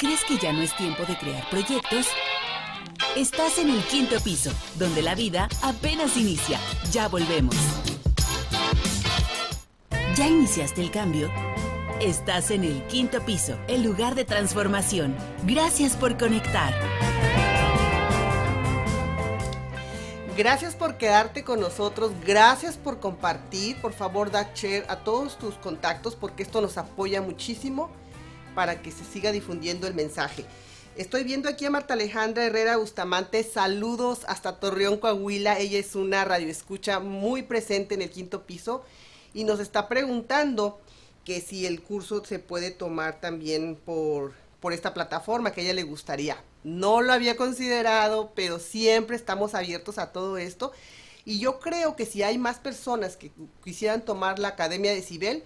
[0.00, 2.08] ¿Crees que ya no es tiempo de crear proyectos?
[3.16, 6.60] Estás en el quinto piso, donde la vida apenas inicia.
[6.92, 7.56] Ya volvemos.
[10.14, 11.30] ¿Ya iniciaste el cambio?
[12.00, 15.16] Estás en el quinto piso, el lugar de transformación.
[15.44, 16.72] Gracias por conectar.
[20.36, 25.56] Gracias por quedarte con nosotros, gracias por compartir, por favor da share a todos tus
[25.56, 27.90] contactos porque esto nos apoya muchísimo
[28.54, 30.44] para que se siga difundiendo el mensaje.
[30.94, 36.24] Estoy viendo aquí a Marta Alejandra Herrera Bustamante, saludos hasta Torreón, Coahuila, ella es una
[36.24, 38.84] radioescucha muy presente en el quinto piso
[39.34, 40.78] y nos está preguntando
[41.28, 45.74] que si el curso se puede tomar también por, por esta plataforma que a ella
[45.74, 46.42] le gustaría.
[46.64, 50.72] No lo había considerado, pero siempre estamos abiertos a todo esto.
[51.26, 53.30] Y yo creo que si hay más personas que
[53.62, 55.44] quisieran tomar la Academia de Cibel,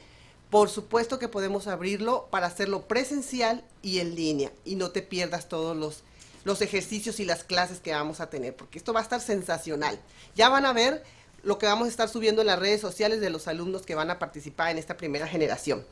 [0.51, 4.53] por supuesto que podemos abrirlo para hacerlo presencial y en línea.
[4.65, 6.05] Y no te pierdas todos los,
[6.45, 9.99] los ejercicios y las clases que vamos a tener, porque esto va a estar sensacional.
[10.37, 11.03] Ya van a ver
[11.43, 14.11] lo que vamos a estar subiendo en las redes sociales de los alumnos que van
[14.11, 15.85] a participar en esta primera generación.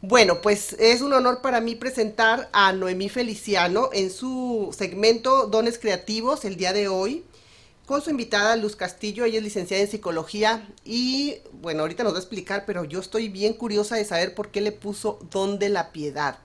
[0.00, 5.78] Bueno, pues es un honor para mí presentar a Noemí Feliciano en su segmento Dones
[5.78, 7.24] Creativos el día de hoy
[7.86, 12.18] con su invitada Luz Castillo, ella es licenciada en psicología y bueno, ahorita nos va
[12.18, 15.68] a explicar, pero yo estoy bien curiosa de saber por qué le puso Don de
[15.68, 16.38] la Piedad.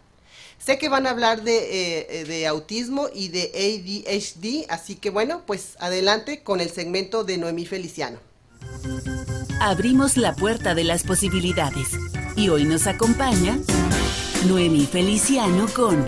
[0.58, 5.44] Sé que van a hablar de, eh, de, autismo y de ADHD, así que bueno,
[5.46, 8.20] pues adelante con el segmento de Noemí Feliciano.
[9.60, 11.98] Abrimos la puerta de las posibilidades
[12.36, 13.58] y hoy nos acompaña
[14.48, 16.08] Noemí Feliciano con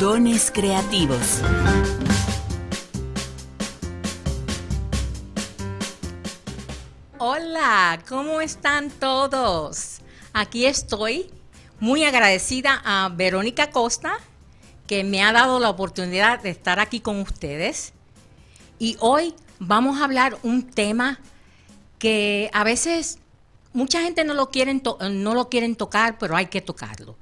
[0.00, 1.42] Dones Creativos.
[7.18, 10.00] Hola, ¿cómo están todos?
[10.32, 11.30] Aquí estoy
[11.80, 14.18] muy agradecida a Verónica Costa,
[14.86, 17.92] que me ha dado la oportunidad de estar aquí con ustedes.
[18.78, 21.18] Y hoy vamos a hablar un tema
[21.98, 23.18] que a veces
[23.72, 27.16] mucha gente no lo quieren, no lo quieren tocar, pero hay que tocarlo.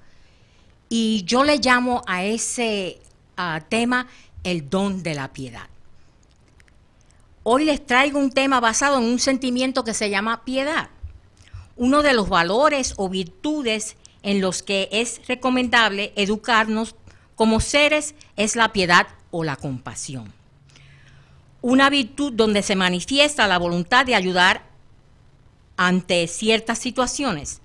[0.89, 3.01] Y yo le llamo a ese
[3.69, 4.07] tema
[4.45, 5.69] el don de la piedad.
[7.43, 10.89] Hoy les traigo un tema basado en un sentimiento que se llama piedad.
[11.77, 16.95] Uno de los valores o virtudes en los que es recomendable educarnos
[17.35, 20.33] como seres es la piedad o la compasión.
[21.67, 24.67] Una virtud donde se manifiesta la voluntad de ayudar
[25.79, 27.63] ante ciertas situaciones.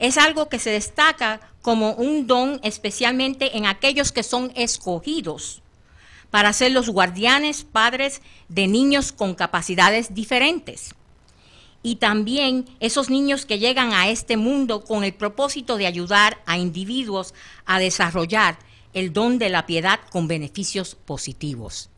[0.00, 5.62] Es algo que se destaca como un don especialmente en aquellos que son escogidos
[6.32, 10.96] para ser los guardianes, padres de niños con capacidades diferentes.
[11.84, 16.58] Y también esos niños que llegan a este mundo con el propósito de ayudar a
[16.58, 17.32] individuos
[17.64, 18.58] a desarrollar
[18.92, 21.89] el don de la piedad con beneficios positivos.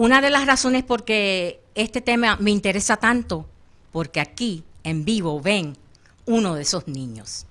[0.00, 3.46] Una de las razones por que este tema me interesa tanto,
[3.92, 5.76] porque aquí en vivo ven
[6.24, 7.44] uno de esos niños.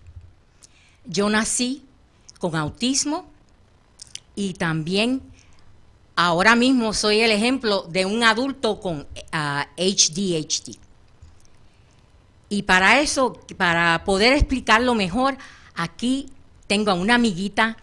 [1.06, 1.86] Yo nací
[2.40, 3.30] con autismo
[4.36, 5.22] y también
[6.16, 10.72] ahora mismo soy el ejemplo de un adulto con HDHD.
[10.72, 10.88] Ah,
[12.50, 15.38] y para eso, para poder explicarlo mejor,
[15.76, 16.32] aquí
[16.66, 17.78] tengo a una amiguita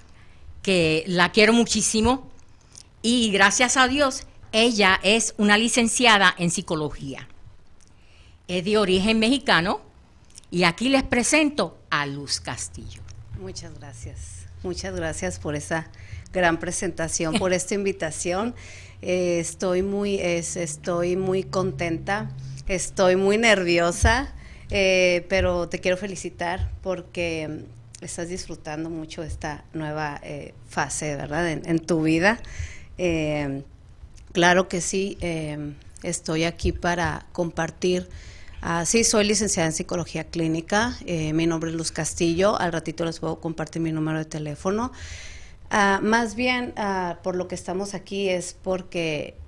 [0.62, 2.28] que la quiero muchísimo
[3.00, 7.28] y gracias a Dios ella es una licenciada en psicología.
[8.48, 9.80] Es de origen mexicano
[10.50, 13.02] y aquí les presento a Luz Castillo.
[13.40, 14.46] Muchas gracias.
[14.62, 15.90] Muchas gracias por esa
[16.32, 18.54] gran presentación, por esta invitación.
[19.02, 22.30] Eh, estoy, muy, estoy muy contenta,
[22.66, 24.34] estoy muy nerviosa,
[24.70, 27.64] eh, pero te quiero felicitar porque
[28.00, 32.40] estás disfrutando mucho esta nueva eh, fase, ¿verdad?, en, tu vida.
[34.36, 35.16] Claro que sí,
[36.02, 38.06] estoy aquí para compartir.
[38.60, 40.94] Ah, sí, soy licenciada en psicología clínica.
[41.32, 42.60] mi nombre es Luz Castillo.
[42.60, 44.92] Al ratito les puedo compartir mi número de teléfono.
[45.70, 49.38] Ah, más bien, ah, por lo que estamos aquí es porque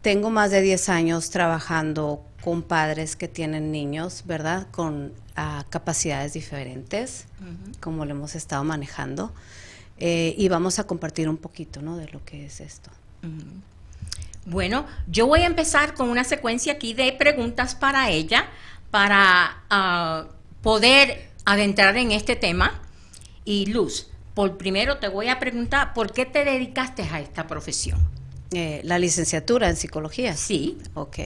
[0.00, 4.68] tengo más de 10 años trabajando con padres que tienen niños, ¿verdad?
[4.70, 5.12] Con
[5.70, 7.26] capacidades diferentes,
[7.80, 9.32] como lo hemos estado manejando.
[9.98, 11.96] Eh, y vamos a compartir un poquito, ¿no?
[11.96, 12.90] De lo que es esto.
[14.46, 18.46] Bueno, yo voy a empezar con una secuencia aquí de preguntas para ella,
[18.90, 20.28] para
[20.62, 22.80] poder adentrar en este tema.
[23.44, 27.98] Y Luz, por primero te voy a preguntar, ¿por qué te dedicaste a esta profesión?
[28.52, 30.36] Eh, la licenciatura en psicología.
[30.36, 30.78] Sí.
[30.94, 31.18] Ok.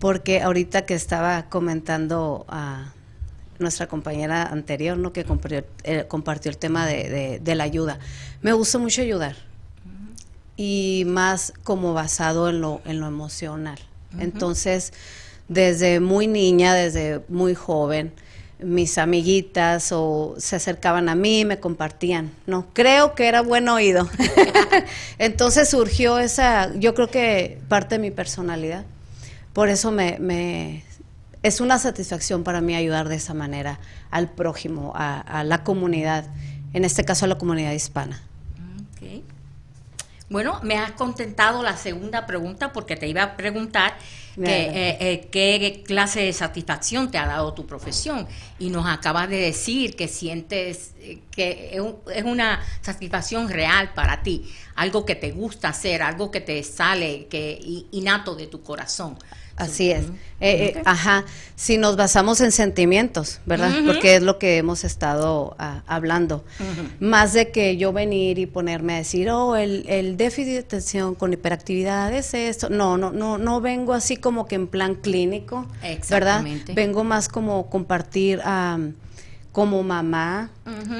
[0.00, 2.92] Porque ahorita que estaba comentando a
[3.58, 5.12] nuestra compañera anterior, ¿no?
[5.12, 7.98] que compartió, eh, compartió el tema de, la ayuda,
[8.42, 9.36] me gusta mucho ayudar.
[10.56, 13.78] Y más como basado en lo, en lo emocional.
[14.18, 14.92] Entonces,
[15.48, 18.12] desde muy niña, desde muy joven,
[18.58, 22.66] mis amiguitas o se acercaban a mí, me compartían, ¿no?
[22.72, 24.08] Creo que era buen oído.
[25.18, 28.86] Entonces surgió esa, yo creo que parte de mi personalidad.
[29.52, 30.84] Por eso me, me
[31.42, 33.78] es una satisfacción para mí ayudar de esa manera
[34.10, 36.26] al prójimo, a, la comunidad,
[36.72, 38.20] en este caso a la comunidad hispana.
[40.28, 43.96] Bueno, me has contentado la segunda pregunta porque te iba a preguntar
[44.42, 48.26] eh, eh, qué clase de satisfacción te ha dado tu profesión
[48.58, 51.80] y nos acabas de decir que sientes eh, que
[52.12, 57.28] es, una satisfacción real para ti, algo que te gusta hacer, algo que te sale
[57.30, 57.60] que
[57.92, 59.16] innato de tu corazón.
[59.56, 60.04] Así es.
[60.38, 61.24] Eh, eh, ajá.
[61.54, 63.72] Si nos basamos en sentimientos, ¿verdad?
[63.86, 66.44] Porque es lo que hemos estado ah, hablando.
[67.00, 71.14] Más de que yo venir y ponerme a decir, oh, el, el, déficit de atención
[71.14, 72.68] con hiperactividad es esto.
[72.68, 75.66] No, no, no, no vengo así como que en plan clínico,
[76.10, 76.44] ¿verdad?
[76.74, 78.42] Vengo más como compartir
[79.56, 80.50] como mamá,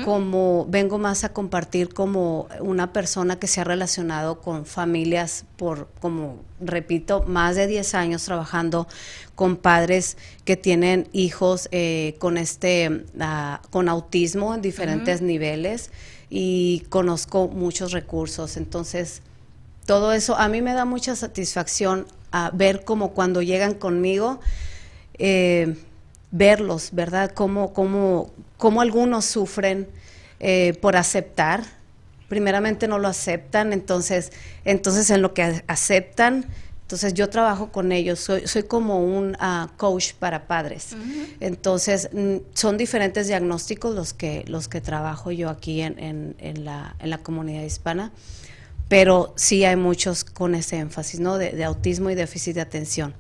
[0.07, 5.91] como vengo más a compartir como una persona que se ha relacionado con familias por,
[6.01, 8.89] como repito, más de 10 años trabajando
[9.35, 15.91] con padres que tienen hijos eh, con este, ah, con autismo en diferentes niveles
[16.31, 18.57] y conozco muchos recursos.
[18.57, 19.21] Entonces,
[19.85, 24.41] todo eso a mí me da mucha satisfacción a ver como cuando llegan conmigo,
[25.19, 25.77] eh,
[26.31, 27.31] verlos, ¿verdad?
[27.33, 29.89] Cómo, cómo, cómo algunos sufren
[30.41, 31.65] eh, por aceptar.
[32.29, 34.33] Primeramente no lo aceptan, entonces,
[34.65, 36.47] entonces en lo que aceptan,
[36.87, 40.97] entonces yo trabajo con ellos, soy, soy como un ah, coach para padres.
[41.41, 42.09] Entonces
[42.55, 47.19] son diferentes diagnósticos los que, los que trabajo yo aquí en, en, la, en la
[47.19, 48.13] comunidad hispana,
[48.89, 51.39] pero sí hay muchos con ese énfasis, ¿no?
[51.39, 53.15] De, de autismo y déficit de atención.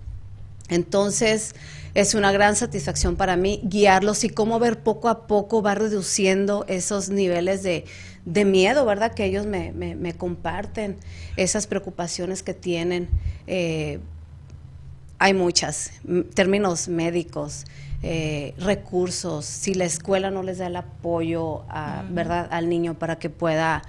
[0.69, 1.57] Entonces,
[1.97, 6.67] es una gran satisfacción para mí guiarlos y cómo ver poco a poco va reduciendo
[6.69, 7.87] esos niveles de,
[8.45, 9.15] miedo, ¿verdad?
[9.15, 10.99] Que ellos me, comparten,
[11.39, 13.09] esas preocupaciones que tienen.
[13.47, 13.99] Eh,
[15.19, 15.93] hay muchas,
[16.35, 17.65] términos médicos,
[18.03, 21.63] eh, recursos, si la escuela no les da el apoyo,
[22.11, 22.47] ¿verdad?
[22.51, 23.83] Al niño para que pueda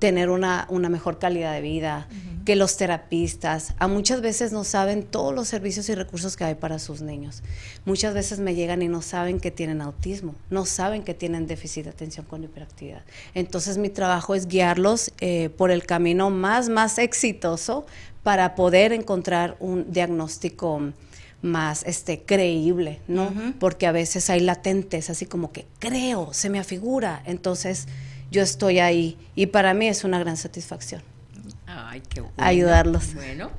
[0.00, 2.08] tener una, una mejor calidad de vida,
[2.44, 6.54] que los terapistas, a muchas veces no saben todos los servicios y recursos que hay
[6.54, 7.42] para sus niños.
[7.86, 11.84] Muchas veces me llegan y no saben que tienen autismo, no saben que tienen déficit
[11.84, 13.02] de atención con hiperactividad.
[13.34, 17.86] Entonces mi trabajo es guiarlos eh, por el camino más, más exitoso
[18.22, 20.92] para poder encontrar un diagnóstico
[21.40, 23.32] más este creíble, ¿no?
[23.58, 27.22] Porque a veces hay latentes, así como que creo, se me afigura.
[27.26, 27.86] Entonces,
[28.30, 31.13] yo estoy ahí y para mí es una gran satisfacción.
[31.74, 32.36] Ay, qué bueno.
[32.38, 33.14] Ayudarlos.
[33.14, 33.50] Bueno,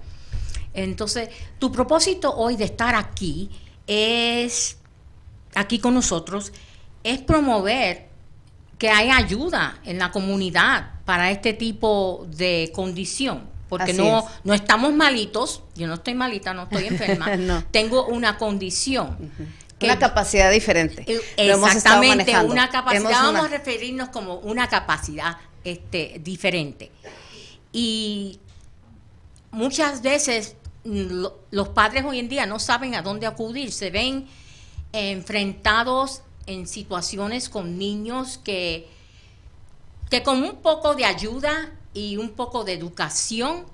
[0.74, 3.50] entonces, tu propósito hoy de estar aquí
[3.88, 4.78] es,
[5.54, 6.52] aquí con nosotros,
[7.04, 8.08] es promover
[8.78, 13.54] que haya ayuda en la comunidad para este tipo de condición.
[13.70, 19.18] Porque no, no estamos malitos, yo no estoy malita, no estoy enferma, tengo una condición
[19.82, 21.04] una capacidad diferente.
[21.08, 26.92] Eh, exactamente, una capacidad, vamos a referirnos como una capacidad este, diferente.
[27.76, 28.40] Y
[29.52, 30.56] muchas veces
[30.86, 34.28] mm, los padres hoy en día no saben a dónde acudir, se ven
[34.94, 38.88] enfrentados en situaciones con niños que,
[40.10, 43.66] que con un poco de ayuda y un poco de educación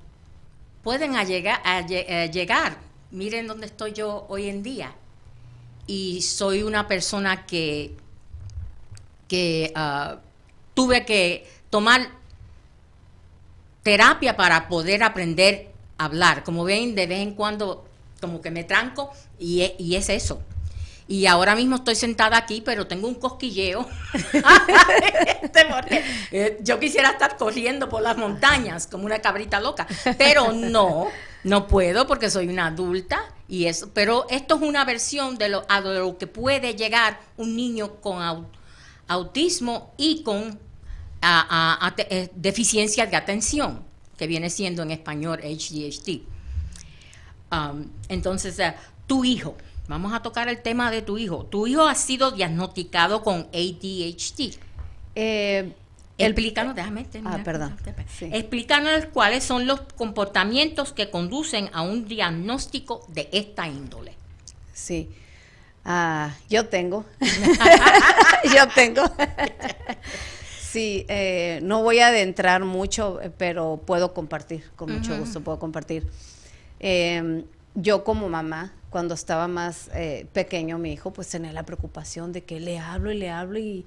[0.81, 2.79] pueden llegar, a llegar.
[3.11, 4.95] Miren dónde estoy yo hoy en día
[5.85, 7.95] y soy una persona que,
[9.27, 10.17] que ah,
[10.73, 12.20] tuve que tomar
[13.83, 16.43] terapia para poder aprender a hablar.
[16.43, 17.85] Como ven, de vez en cuando
[18.19, 20.41] como que me tranco y, e, es eso.
[21.07, 23.87] Y ahora mismo estoy sentada aquí, pero tengo un cosquilleo.
[25.41, 25.67] Este,
[26.31, 29.85] eh, yo quisiera estar corriendo por las montañas como una cabrita loca,
[30.17, 31.07] pero no,
[31.43, 33.89] no puedo porque soy una adulta y eso.
[33.93, 38.47] Pero esto es una versión de lo, a lo que puede llegar un niño con
[39.07, 40.57] autismo y con
[41.21, 43.83] eh, deficiencia de atención,
[44.17, 46.21] que viene siendo en español HDHD.
[47.51, 48.73] Um, entonces, eh,
[49.07, 49.55] tu hijo
[49.91, 51.43] Vamos a tocar el tema de tu hijo.
[51.47, 54.57] Tu hijo ha sido diagnosticado con ADHD.
[55.15, 55.73] Eh,
[56.17, 57.75] Explícanos, déjame Ah, perdón.
[58.21, 64.13] Explícanos cuáles son los comportamientos que conducen a un diagnóstico de esta índole.
[64.73, 65.09] Sí.
[65.83, 67.03] Ah, yo tengo.
[68.55, 69.03] yo tengo.
[70.71, 76.07] sí, eh, no voy a adentrar mucho, pero puedo compartir, con mucho gusto puedo compartir.
[76.79, 77.43] Eh,
[77.75, 82.43] yo como mamá, cuando estaba más eh, pequeño mi hijo, pues tenía la preocupación de
[82.43, 83.85] que le hablo y le hablo y,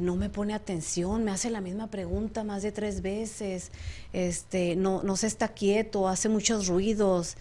[0.00, 3.72] no me pone atención, me hace la misma pregunta más de tres veces,
[4.14, 7.36] este, no, no se está quieto, hace muchos ruidos,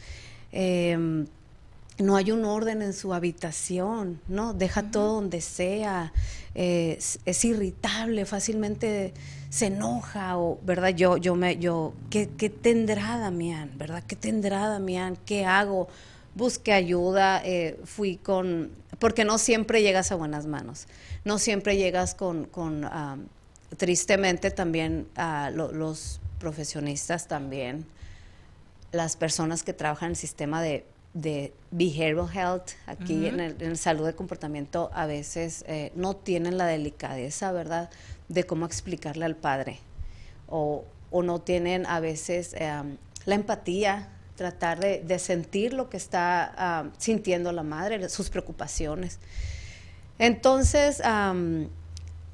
[0.52, 1.28] em,
[1.98, 4.54] no hay un orden en su habitación, ¿no?
[4.54, 6.12] Deja todo donde sea,
[6.56, 9.14] es, irritable, fácilmente
[9.50, 10.90] se enoja o, ¿verdad?
[10.90, 14.04] Yo, yo me, yo, ¿qué, ¿qué, tendrá Damián, verdad?
[14.08, 15.18] ¿Qué tendrá Damián?
[15.26, 15.88] ¿Qué hago?
[16.36, 20.88] Busqué ayuda, eh, fui con, porque no siempre llegas a buenas manos,
[21.26, 22.88] no siempre llegas con, con
[23.78, 25.08] tristemente también
[25.54, 27.86] los profesionistas también,
[28.92, 34.06] las personas que trabajan en el sistema de de behavioral health, aquí en, el, salud
[34.06, 37.90] de comportamiento, a veces eh, no tienen la delicadeza, ¿verdad?,
[38.28, 39.80] de cómo explicarle al padre.
[40.48, 47.52] O, no tienen a veces em, la empatía, tratar de, sentir lo que está sintiendo
[47.52, 49.20] la madre, sus preocupaciones.
[50.20, 51.02] Entonces,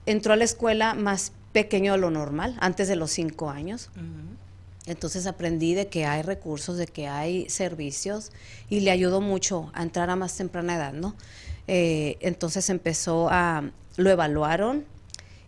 [0.06, 3.90] entró a la escuela más pequeño de lo normal, antes de los cinco años.
[4.88, 8.32] Entonces aprendí de que hay recursos, de que hay servicios
[8.70, 11.16] y le ayudó mucho a entrar a más temprana edad, ¿no?
[11.68, 14.86] Eh, entonces empezó a, lo evaluaron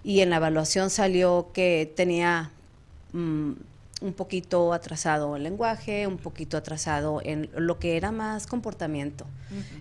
[0.04, 2.52] y en la evaluación salió que tenía
[3.14, 3.52] mm,
[4.02, 9.26] un poquito atrasado el lenguaje, un poquito atrasado en lo que era más comportamiento,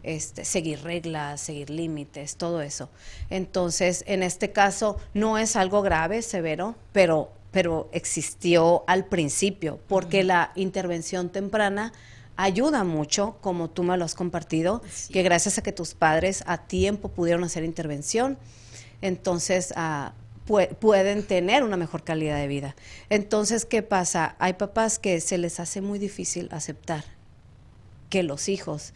[0.03, 2.89] este, seguir reglas, seguir límites, todo eso.
[3.31, 10.25] Entonces, en este caso no es algo grave, severo, pero pero existió al principio, porque
[10.25, 11.95] la intervención temprana
[12.37, 16.67] ayuda mucho, como tú me lo has compartido, que gracias a que tus padres a
[16.67, 18.37] tiempo pudieron hacer intervención,
[19.01, 20.13] entonces ah,
[20.45, 22.77] pueden tener una mejor calidad de vida.
[23.09, 24.37] Entonces, ¿qué pasa?
[24.39, 27.05] Hay papás que se les hace muy difícil aceptar
[28.11, 28.93] que los hijos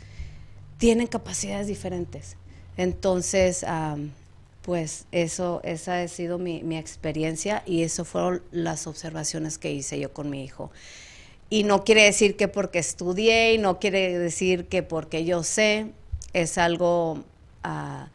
[0.77, 2.37] tienen capacidades diferentes.
[2.77, 3.65] Entonces,
[4.63, 9.99] pues eso, esa ha sido mi, mi experiencia y eso fueron las observaciones que hice
[9.99, 10.71] yo con mi hijo.
[11.49, 15.87] Y no quiere decir que porque estudié y no quiere decir que porque yo sé,
[16.33, 17.25] es algo
[17.65, 18.09] ah,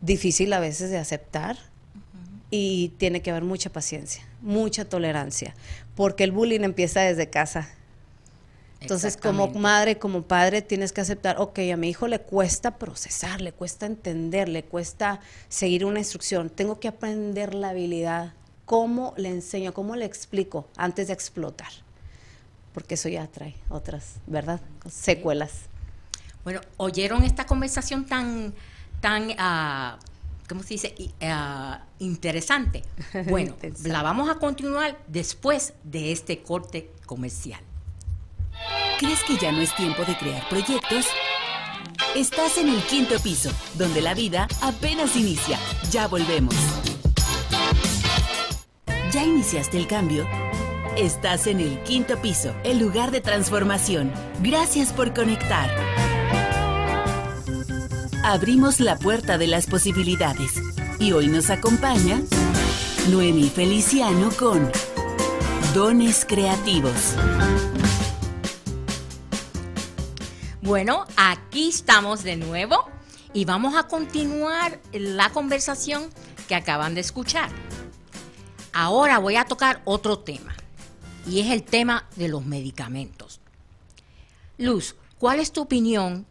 [0.00, 1.58] difícil a veces de aceptar
[2.50, 5.54] y tiene que haber mucha paciencia, mucha tolerancia,
[5.94, 7.68] porque el bullying empieza desde casa.
[8.80, 13.40] Entonces, como madre, como padre, tienes que aceptar, ok, a mi hijo le cuesta procesar,
[13.40, 16.48] le cuesta entender, le cuesta seguir una instrucción.
[16.48, 18.34] Tengo que aprender la habilidad.
[18.66, 19.74] ¿Cómo le enseño?
[19.74, 21.70] ¿Cómo le explico antes de explotar?
[22.72, 24.60] Porque eso ya trae otras, ¿verdad?
[24.88, 25.62] Secuelas.
[26.44, 28.54] Bueno, ¿oyeron esta conversación tan,
[29.00, 29.98] tan, uh,
[30.48, 30.94] ¿cómo se dice?
[31.20, 32.84] Uh, interesante.
[33.28, 37.60] Bueno, la vamos a continuar después de este corte comercial.
[38.98, 41.06] ¿Crees que ya no es tiempo de crear proyectos?
[42.16, 45.56] Estás en el quinto piso, donde la vida apenas inicia.
[45.92, 46.56] Ya volvemos.
[49.12, 50.26] ¿Ya iniciaste el cambio?
[50.96, 54.12] Estás en el quinto piso, el lugar de transformación.
[54.42, 55.70] Gracias por conectar.
[58.24, 60.60] Abrimos la puerta de las posibilidades
[60.98, 62.20] y hoy nos acompaña
[63.10, 64.72] Noemi Feliciano con
[65.72, 67.14] Dones Creativos.
[70.68, 72.90] Bueno, aquí estamos de nuevo
[73.32, 76.10] y vamos a continuar la conversación
[76.46, 77.48] que acaban de escuchar.
[78.74, 80.54] Ahora voy a tocar otro tema
[81.26, 83.40] y es el tema de los medicamentos.
[84.58, 86.26] Luz, ¿cuál es tu opinión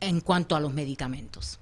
[0.00, 1.60] en cuanto a los medicamentos?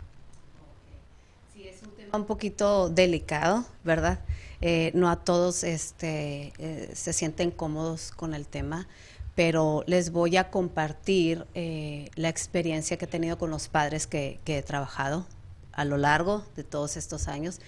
[1.52, 4.20] Sí, es un tema un poquito delicado, ¿verdad?
[4.62, 8.88] Eh, no a todos este, eh, se sienten cómodos con el tema
[9.34, 14.38] pero les voy a compartir eh, la experiencia que he tenido con los padres que,
[14.46, 15.26] he trabajado
[15.72, 17.60] a lo largo de todos estos años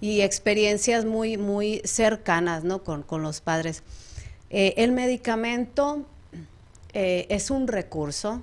[0.00, 2.84] y experiencias muy, muy cercanas ¿no?
[2.84, 3.82] con, los padres.
[4.50, 6.04] Eh, el medicamento
[6.92, 8.42] eh, es un recurso,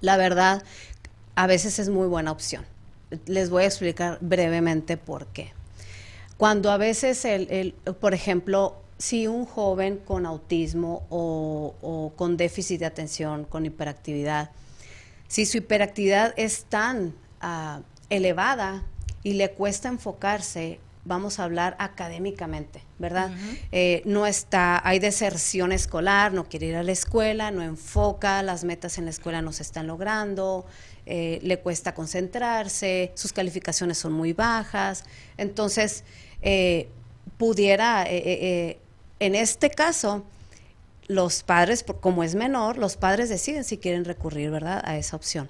[0.00, 0.62] la verdad,
[1.36, 2.66] a veces es muy buena opción.
[3.24, 5.52] Les voy a explicar brevemente por qué.
[6.36, 12.80] Cuando a veces, el, el por ejemplo, si un joven con autismo o, con déficit
[12.80, 14.50] de atención, con hiperactividad,
[15.28, 17.80] si su hiperactividad es tan ah,
[18.10, 18.82] elevada
[19.22, 23.30] y le cuesta enfocarse, vamos a hablar académicamente, ¿verdad?
[23.72, 28.64] Eh, no está, hay deserción escolar, no quiere ir a la escuela, no enfoca, las
[28.64, 30.66] metas en la escuela no se están logrando,
[31.06, 35.04] eh, le cuesta concentrarse, sus calificaciones son muy bajas,
[35.38, 36.04] entonces
[36.42, 36.88] eh,
[37.38, 38.04] pudiera
[39.20, 40.24] en este caso,
[41.06, 45.48] los padres, como es menor, los padres deciden si quieren recurrir, ¿verdad?, a esa opción.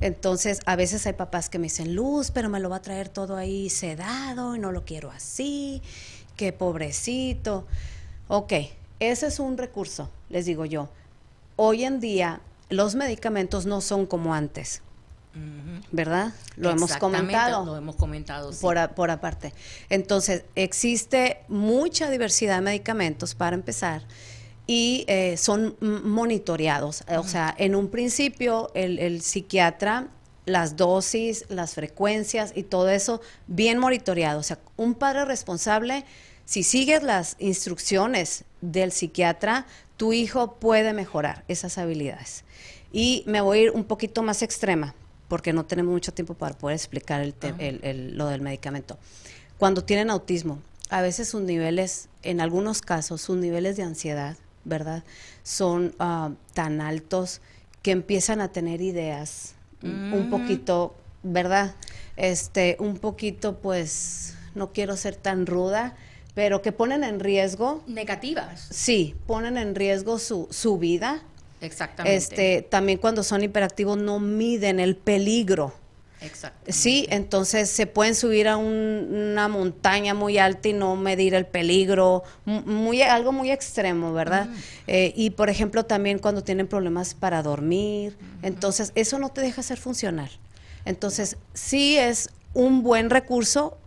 [0.00, 3.08] Entonces, a veces hay papás que me dicen, Luz, pero me lo va a traer
[3.08, 5.82] todo ahí sedado y no lo quiero así,
[6.36, 7.66] qué pobrecito.
[8.28, 8.52] Ok,
[8.98, 10.88] ese es un recurso, les digo yo.
[11.56, 14.82] Hoy en día los medicamentos no son como antes.
[15.90, 16.32] ¿Verdad?
[16.56, 17.64] Lo hemos comentado.
[17.64, 18.50] Lo hemos comentado.
[18.60, 19.52] Por, por aparte.
[19.88, 24.02] Entonces, existe mucha diversidad de medicamentos para empezar
[24.66, 27.04] y eh, son monitoreados.
[27.08, 30.08] O sea, en un principio el, el, psiquiatra,
[30.44, 34.40] las dosis, las frecuencias y todo eso bien monitoreado.
[34.40, 36.04] O sea, un padre responsable,
[36.44, 39.66] si sigues las instrucciones del psiquiatra,
[39.96, 42.44] tu hijo puede mejorar esas habilidades.
[42.92, 44.94] Y me voy a ir un poquito más extrema,
[45.28, 48.98] porque no tenemos mucho tiempo para poder explicar el el, lo del medicamento.
[49.58, 50.58] Cuando tienen autismo,
[50.90, 55.04] a veces sus niveles, en algunos casos, sus niveles de ansiedad, ¿verdad?
[55.42, 57.40] Son ah, tan altos
[57.82, 60.30] que empiezan a tener ideas un mm.
[60.30, 61.74] poquito, ¿verdad?
[62.16, 65.96] Este, un poquito, pues, no quiero ser tan ruda,
[66.34, 67.82] pero que ponen en riesgo.
[67.86, 68.68] Negativas.
[68.70, 71.22] Sí, ponen en riesgo su, su vida.
[71.62, 72.16] Exactamente.
[72.16, 75.72] Este, también cuando son hiperactivos no miden el peligro.
[76.20, 76.70] Exacto.
[76.72, 82.22] Sí, entonces se pueden subir a una montaña muy alta y no medir el peligro,
[82.44, 84.46] muy, algo muy extremo, ¿verdad?
[84.46, 84.54] Mm.
[84.86, 89.62] Eh, y por ejemplo también cuando tienen problemas para dormir, entonces eso no te deja
[89.62, 90.30] ser funcional.
[90.84, 93.78] Entonces sí es un buen recurso,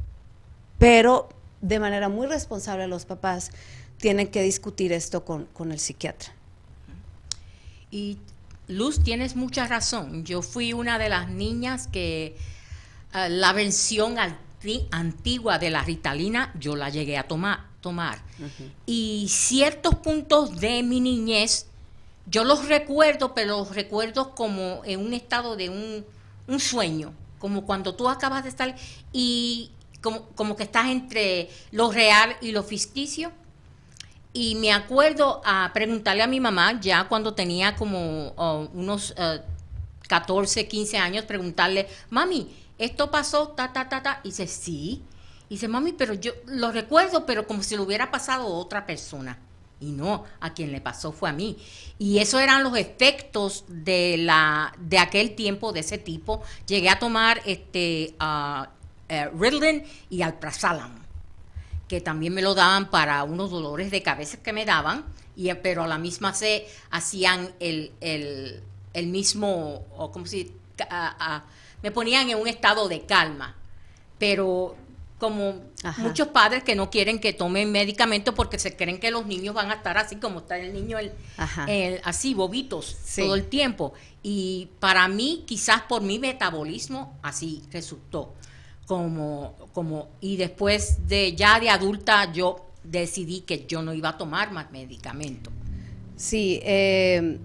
[0.78, 1.30] pero
[1.62, 3.52] de manera muy responsable los papás
[3.98, 6.34] tienen que discutir esto con, con el psiquiatra.
[7.96, 8.18] Y
[8.68, 10.26] Luz, tienes mucha razón.
[10.26, 12.36] Yo fui una de las niñas que
[13.14, 14.18] eh, la versión
[14.92, 17.68] antigua de la Ritalina yo la llegué a tomar.
[17.80, 18.22] tomar.
[18.86, 21.68] Y ciertos puntos de mi niñez,
[22.26, 27.96] yo los recuerdo, pero los recuerdo como en un estado de un, sueño, como cuando
[27.96, 28.76] tú acabas de estar
[29.14, 29.72] y
[30.02, 33.32] como, como que estás entre lo real y lo ficticio
[34.36, 39.16] y me acuerdo a preguntarle a mi mamá, ya cuando tenía como oh, unos
[40.10, 44.20] 14, eh, 15 años, preguntarle, mami, esto pasó, ta, ta, ta, ta.
[44.26, 45.02] Y dice, sí.
[45.48, 48.86] Y dice, mami, pero yo lo recuerdo, pero como si lo hubiera pasado a otra
[48.86, 49.40] persona.
[49.80, 51.58] Y no, a quien le pasó fue a mí.
[51.98, 56.44] Y eso eran los efectos de la de aquel tiempo, de ese tipo.
[56.68, 58.66] Llegué a tomar este uh,
[59.40, 60.95] Ritalin y Alprazolam
[61.88, 65.06] que también me lo daban para unos dolores de cabeza que me daban,
[65.36, 70.54] y, pero a la misma se hacían el, el, mismo, o como si
[71.82, 73.56] me ponían en un estado de calma.
[74.18, 74.76] Pero
[75.20, 75.62] como
[75.98, 79.72] muchos padres que no quieren que tomen medicamentos porque se creen que los niños van
[79.72, 83.94] a estar así como está el niño el, así bobitos todo el tiempo.
[84.24, 88.34] Y para mí quizás por mi metabolismo así resultó
[88.86, 94.18] como, como, y después de ya de adulta yo decidí que yo no iba a
[94.18, 95.52] tomar más medicamento.
[96.16, 97.40] Sí, eh,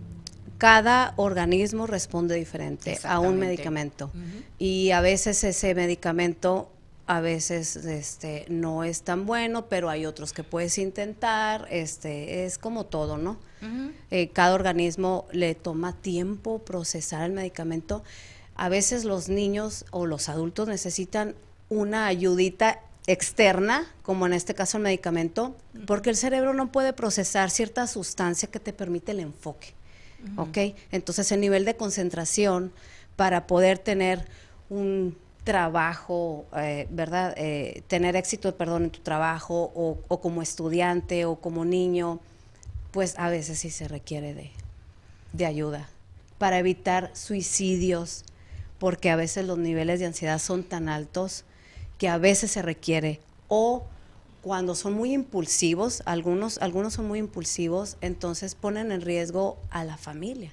[0.58, 4.10] cada organismo responde diferente a un medicamento.
[4.58, 6.70] Y a veces ese medicamento
[7.06, 12.56] a veces este no es tan bueno, pero hay otros que puedes intentar, este es
[12.56, 13.36] como todo, ¿no?
[14.10, 18.04] Eh, cada organismo le toma tiempo procesar el medicamento
[18.60, 21.34] a veces los niños o los adultos necesitan
[21.70, 25.56] una ayudita externa, como en este caso el medicamento,
[25.86, 29.68] porque el cerebro no puede procesar cierta sustancia que te permite el enfoque.
[30.36, 30.76] ¿Ok?
[30.92, 32.70] Entonces el nivel de concentración
[33.16, 34.26] para poder tener
[34.68, 37.32] un trabajo, eh, ¿verdad?
[37.38, 42.20] Eh, tener éxito, perdón, en tu trabajo o, o, como estudiante o como niño,
[42.90, 44.50] pues a veces sí se requiere de,
[45.32, 45.88] de ayuda
[46.36, 48.24] para evitar suicidios,
[48.80, 51.44] porque a veces los niveles de ansiedad son tan altos
[51.98, 53.84] que a veces se requiere o
[54.40, 59.98] cuando son muy impulsivos, algunos, algunos son muy impulsivos, entonces ponen en riesgo a la
[59.98, 60.50] familia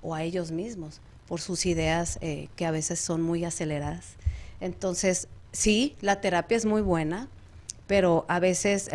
[0.00, 4.14] o a ellos mismos por sus ideas eh, que a veces son muy aceleradas.
[4.62, 7.28] Entonces, sí, la terapia es muy buena,
[7.86, 8.88] pero a veces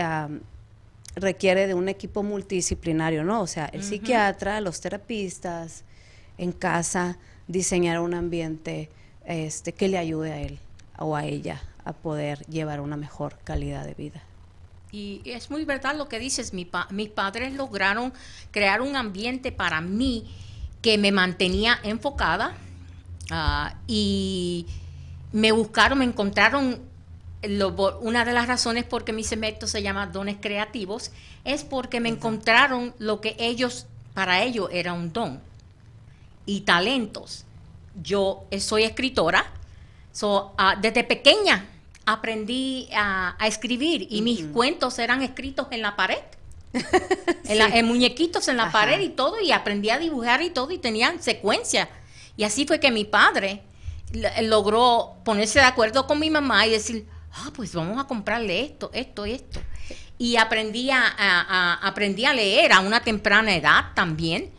[1.15, 3.41] requiere de un equipo multidisciplinario, ¿no?
[3.41, 5.83] O sea, el psiquiatra, los terapistas,
[6.39, 8.89] en casa, diseñar un ambiente
[9.25, 10.59] este, que le ayude a él
[10.97, 14.21] o a ella a poder llevar una mejor calidad de vida.
[14.91, 18.13] Y es muy verdad lo que dices, Mi mis padres lograron
[18.51, 20.25] crear un ambiente para mí
[20.81, 22.53] que me mantenía enfocada
[23.29, 24.67] ah, y
[25.33, 26.79] me buscaron, me encontraron,
[28.01, 31.11] una de las razones por qué mi semestre se llama Dones Creativos
[31.43, 35.41] es porque me encontraron lo que ellos, para ellos era un don
[36.45, 37.45] y talentos.
[38.01, 39.45] Yo soy escritora,
[40.11, 41.65] so, ah, desde pequeña
[42.05, 46.23] aprendí a, escribir y mis cuentos eran escritos en la pared.
[47.45, 51.21] en, muñequitos en la pared y todo, y aprendí a dibujar y todo, y tenían
[51.21, 51.89] secuencia.
[52.35, 53.61] Y así fue que mi padre
[54.43, 58.91] logró ponerse de acuerdo con mi mamá y decir, ah, pues vamos a comprarle esto,
[58.93, 59.61] esto y esto.
[60.17, 64.51] Y aprendí a, aprendí a leer a una temprana edad también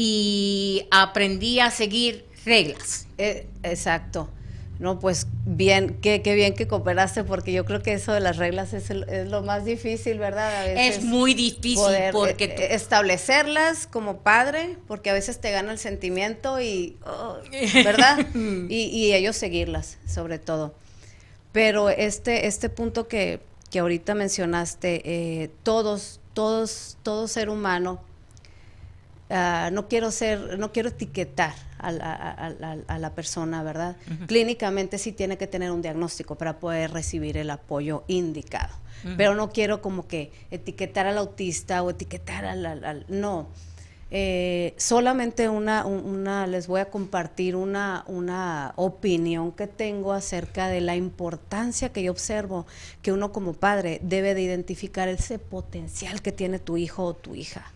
[0.00, 3.08] y aprendí a seguir reglas.
[3.18, 4.30] Eh, exacto.
[4.78, 8.36] No, pues bien, qué, qué bien que cooperaste, porque yo creo que eso de las
[8.36, 10.68] reglas es, lo más difícil, ¿verdad?
[10.68, 16.60] es muy difícil porque eh, establecerlas como padre, porque a veces te gana el sentimiento
[16.60, 17.38] y, oh,
[17.82, 18.24] ¿verdad?
[18.68, 20.76] y, ellos seguirlas, sobre todo.
[21.50, 23.40] Pero este, este punto que,
[23.72, 28.00] que ahorita mencionaste, eh, todos, todos, todo ser humano,
[29.30, 33.96] ah, no quiero ser, no quiero etiquetar a, la persona, ¿verdad?
[34.26, 38.74] Clínicamente sí tiene que tener un diagnóstico para poder recibir el apoyo indicado.
[39.16, 43.04] Pero no quiero como que etiquetar al autista o etiquetar al...
[43.08, 43.48] no.
[44.10, 50.80] Eh, solamente una, una, les voy a compartir una, una opinión que tengo acerca de
[50.80, 52.66] la importancia que yo observo
[53.02, 57.34] que uno como padre debe de identificar ese potencial que tiene tu hijo o tu
[57.34, 57.70] hija.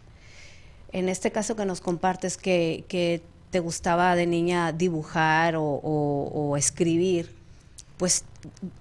[0.93, 3.23] En este caso que nos compartes que, que
[3.53, 7.35] te gustaba de niña dibujar o, escribir,
[7.99, 8.25] pues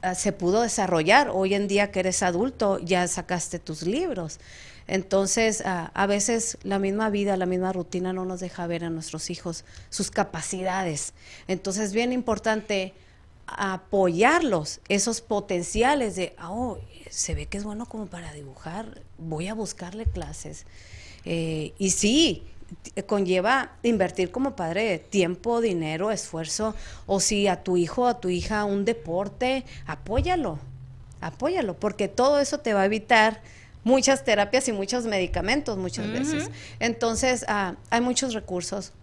[0.02, 1.30] ah, se pudo desarrollar.
[1.30, 4.40] Hoy en día que eres adulto ya sacaste tus libros.
[4.88, 8.90] Entonces, ah, a veces la misma vida, la misma rutina no nos deja ver a
[8.90, 11.14] nuestros hijos sus capacidades.
[11.50, 12.94] Entonces, es bien importante
[13.48, 16.78] apoyarlos, esos potenciales de, oh,
[17.10, 20.66] se ve que es bueno como para dibujar, voy a buscarle clases.
[21.26, 22.44] Eh, y sí,
[23.06, 28.66] conlleva invertir como padre tiempo, dinero, esfuerzo, o si a tu hijo a tu hija
[28.66, 30.60] un deporte, apóyalo,
[31.20, 33.42] apóyalo, porque todo eso te va a evitar
[33.84, 36.50] muchas terapias y muchos medicamentos muchas veces.
[36.80, 38.94] Entonces, ah, hay muchos recursos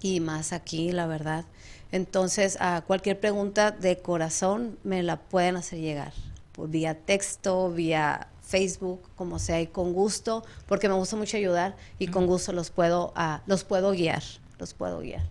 [0.00, 1.44] y más aquí, la verdad.
[1.92, 6.12] Entonces, a cualquier pregunta de corazón me la pueden hacer llegar,
[6.52, 11.76] por vía texto, vía Facebook, como sea, y con gusto, porque me gusta mucho ayudar
[11.98, 14.22] y con gusto los puedo, uh, los puedo guiar,
[14.58, 15.22] los puedo guiar.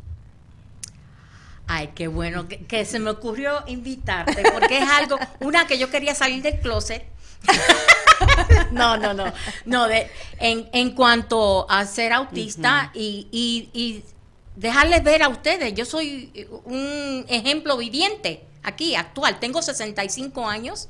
[1.68, 6.14] Ay, qué bueno que, se me ocurrió invitarte, porque es algo, una que yo quería
[6.14, 7.06] salir del closet.
[8.72, 9.32] no, no, no,
[9.66, 10.10] no, de,
[10.40, 14.04] en, en cuanto a ser autista y, y, y
[14.56, 20.90] dejarles ver a ustedes, yo soy un ejemplo viviente aquí, actual, tengo 65 años,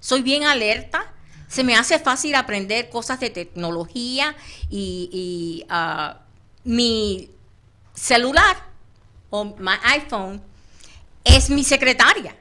[0.00, 1.12] soy bien alerta,
[1.52, 4.34] se me hace fácil aprender cosas de tecnología
[4.70, 6.20] y, ah,
[6.64, 7.28] mi
[7.94, 8.56] celular
[9.28, 10.40] o mi iPhone
[11.22, 12.34] es mi secretaria.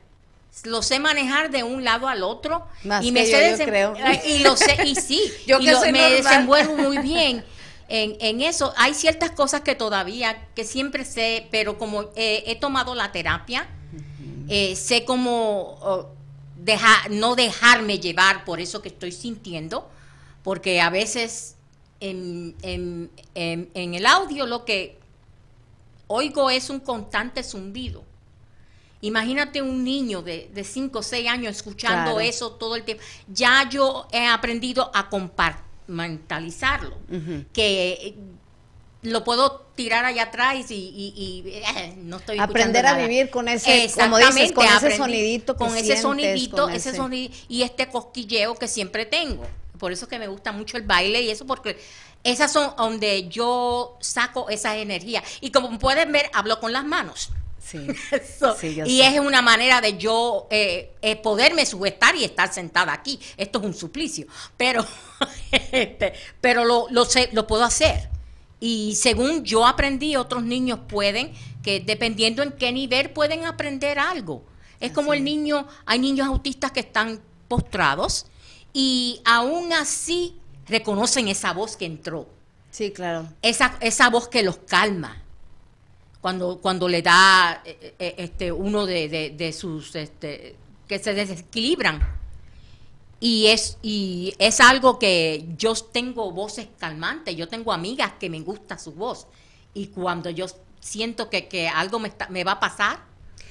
[0.63, 2.65] Lo sé manejar de un lado al otro
[3.01, 3.95] y me sé creo.
[4.25, 7.43] y lo sé y sí, yo me desenvuelvo muy bien.
[7.89, 13.11] En, eso hay ciertas cosas que todavía, que siempre sé, pero como he tomado la
[13.11, 13.67] terapia,
[14.47, 16.20] eh, sé cómo oh,
[17.09, 19.89] no dejarme llevar por eso que estoy sintiendo,
[20.43, 21.55] porque a veces
[21.99, 22.55] en,
[23.33, 24.97] el audio lo que
[26.07, 28.03] oigo es un constante zumbido.
[29.01, 33.03] Imagínate un niño de 5 o 6 años escuchando eso todo el tiempo.
[33.27, 36.97] Ya yo he aprendido a compartimentalizarlo,
[37.51, 38.15] que
[39.03, 44.17] lo puedo tirar allá atrás y, eh, no estoy aprender a vivir con ese como
[44.17, 46.91] dices, con ese sonidito con ese sonidito ese,
[47.47, 49.45] y este cosquilleo que siempre tengo.
[49.79, 51.79] Por eso que me gusta mucho el baile y eso porque
[52.23, 55.23] esas son donde yo saco esa energía.
[55.39, 57.31] Y como pueden ver hablo con las manos.
[57.59, 57.79] Sí,
[58.85, 63.19] y es una manera de yo eh, eh, poderme sujetar y estar sentada aquí.
[63.37, 64.27] Esto es un suplicio,
[64.57, 64.85] pero,
[65.71, 68.09] este, pero lo, lo, sé, lo puedo hacer.
[68.63, 71.33] Y según yo aprendí, otros niños pueden,
[71.63, 74.45] que dependiendo en qué nivel pueden aprender algo.
[74.79, 78.27] Es como el niño, hay niños autistas que están postrados
[78.71, 80.37] y aún así
[80.67, 82.29] reconocen esa voz que entró.
[82.69, 83.27] Sí, claro.
[83.41, 85.23] Esa, esa voz que los calma.
[86.21, 90.55] Cuando, cuando le da eh, eh, este, uno de, de sus, este,
[90.87, 92.20] que se desequilibran
[93.23, 98.41] y es, y es algo que yo tengo voces calmantes, yo tengo amigas que me
[98.41, 99.27] gusta su voz.
[99.75, 100.47] Y cuando yo
[100.79, 102.99] siento que, algo me, me, va a pasar,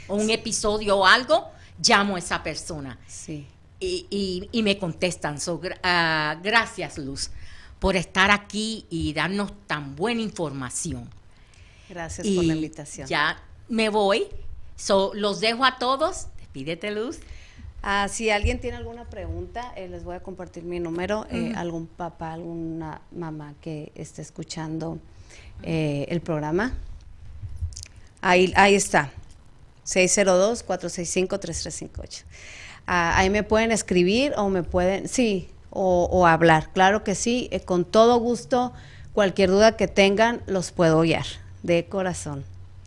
[0.08, 1.48] o un episodio o algo,
[1.80, 2.98] llamo a esa persona.
[3.06, 3.46] Sí.
[3.78, 5.38] Y, y, me contestan.
[5.84, 7.30] Ah, gracias, Luz,
[7.78, 11.08] por estar aquí y darnos tan buena información.
[11.88, 13.06] Gracias por la invitación.
[13.06, 14.26] Ya me voy.
[14.74, 16.26] So, los dejo a todos.
[16.38, 17.20] Despídete, Luz.
[17.82, 21.26] Ah, si alguien tiene alguna pregunta, eh, les voy a compartir mi número.
[21.30, 24.98] Eh, algún papá, alguna mamá que esté escuchando
[25.62, 26.74] eh, el programa.
[28.20, 29.10] Ahí, ahí está.
[29.86, 32.24] 602-465-3358.
[32.86, 36.70] Ah, ahí me pueden escribir o me pueden, sí, o, hablar.
[36.74, 38.74] Claro que sí, con todo gusto.
[39.14, 41.24] Cualquier duda que tengan, los puedo guiar
[41.62, 42.44] de corazón.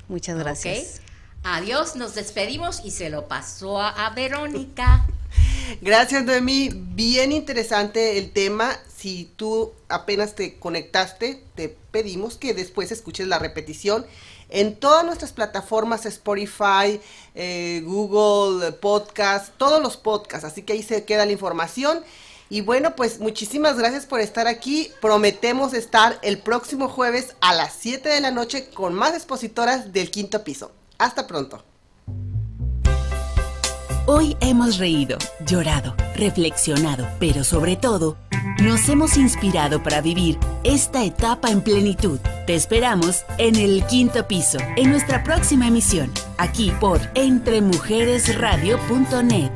[0.08, 1.03] Muchas gracias.
[1.46, 5.06] Adiós, nos despedimos y se lo pasó a, Verónica.
[5.82, 6.70] Gracias, Noemí.
[6.74, 8.80] Bien interesante el tema.
[8.96, 14.06] Si tú apenas te conectaste, te pedimos que después escuches la repetición
[14.48, 17.02] en todas nuestras plataformas Spotify,
[17.36, 20.46] eh, Google Podcast, todos los podcasts.
[20.46, 22.06] Así que ahí se queda la información.
[22.50, 24.92] Y bueno, pues muchísimas gracias por estar aquí.
[25.02, 30.10] Prometemos estar el próximo jueves a las 7 de la noche con más expositoras del
[30.10, 30.72] quinto piso.
[31.04, 31.62] Hasta pronto.
[34.06, 38.16] Hoy hemos reído, llorado, reflexionado, pero sobre todo,
[38.62, 42.20] nos hemos inspirado para vivir esta etapa en plenitud.
[42.48, 49.52] Te esperamos en el quinto piso, en nuestra próxima emisión, aquí por entremujeresradio.net.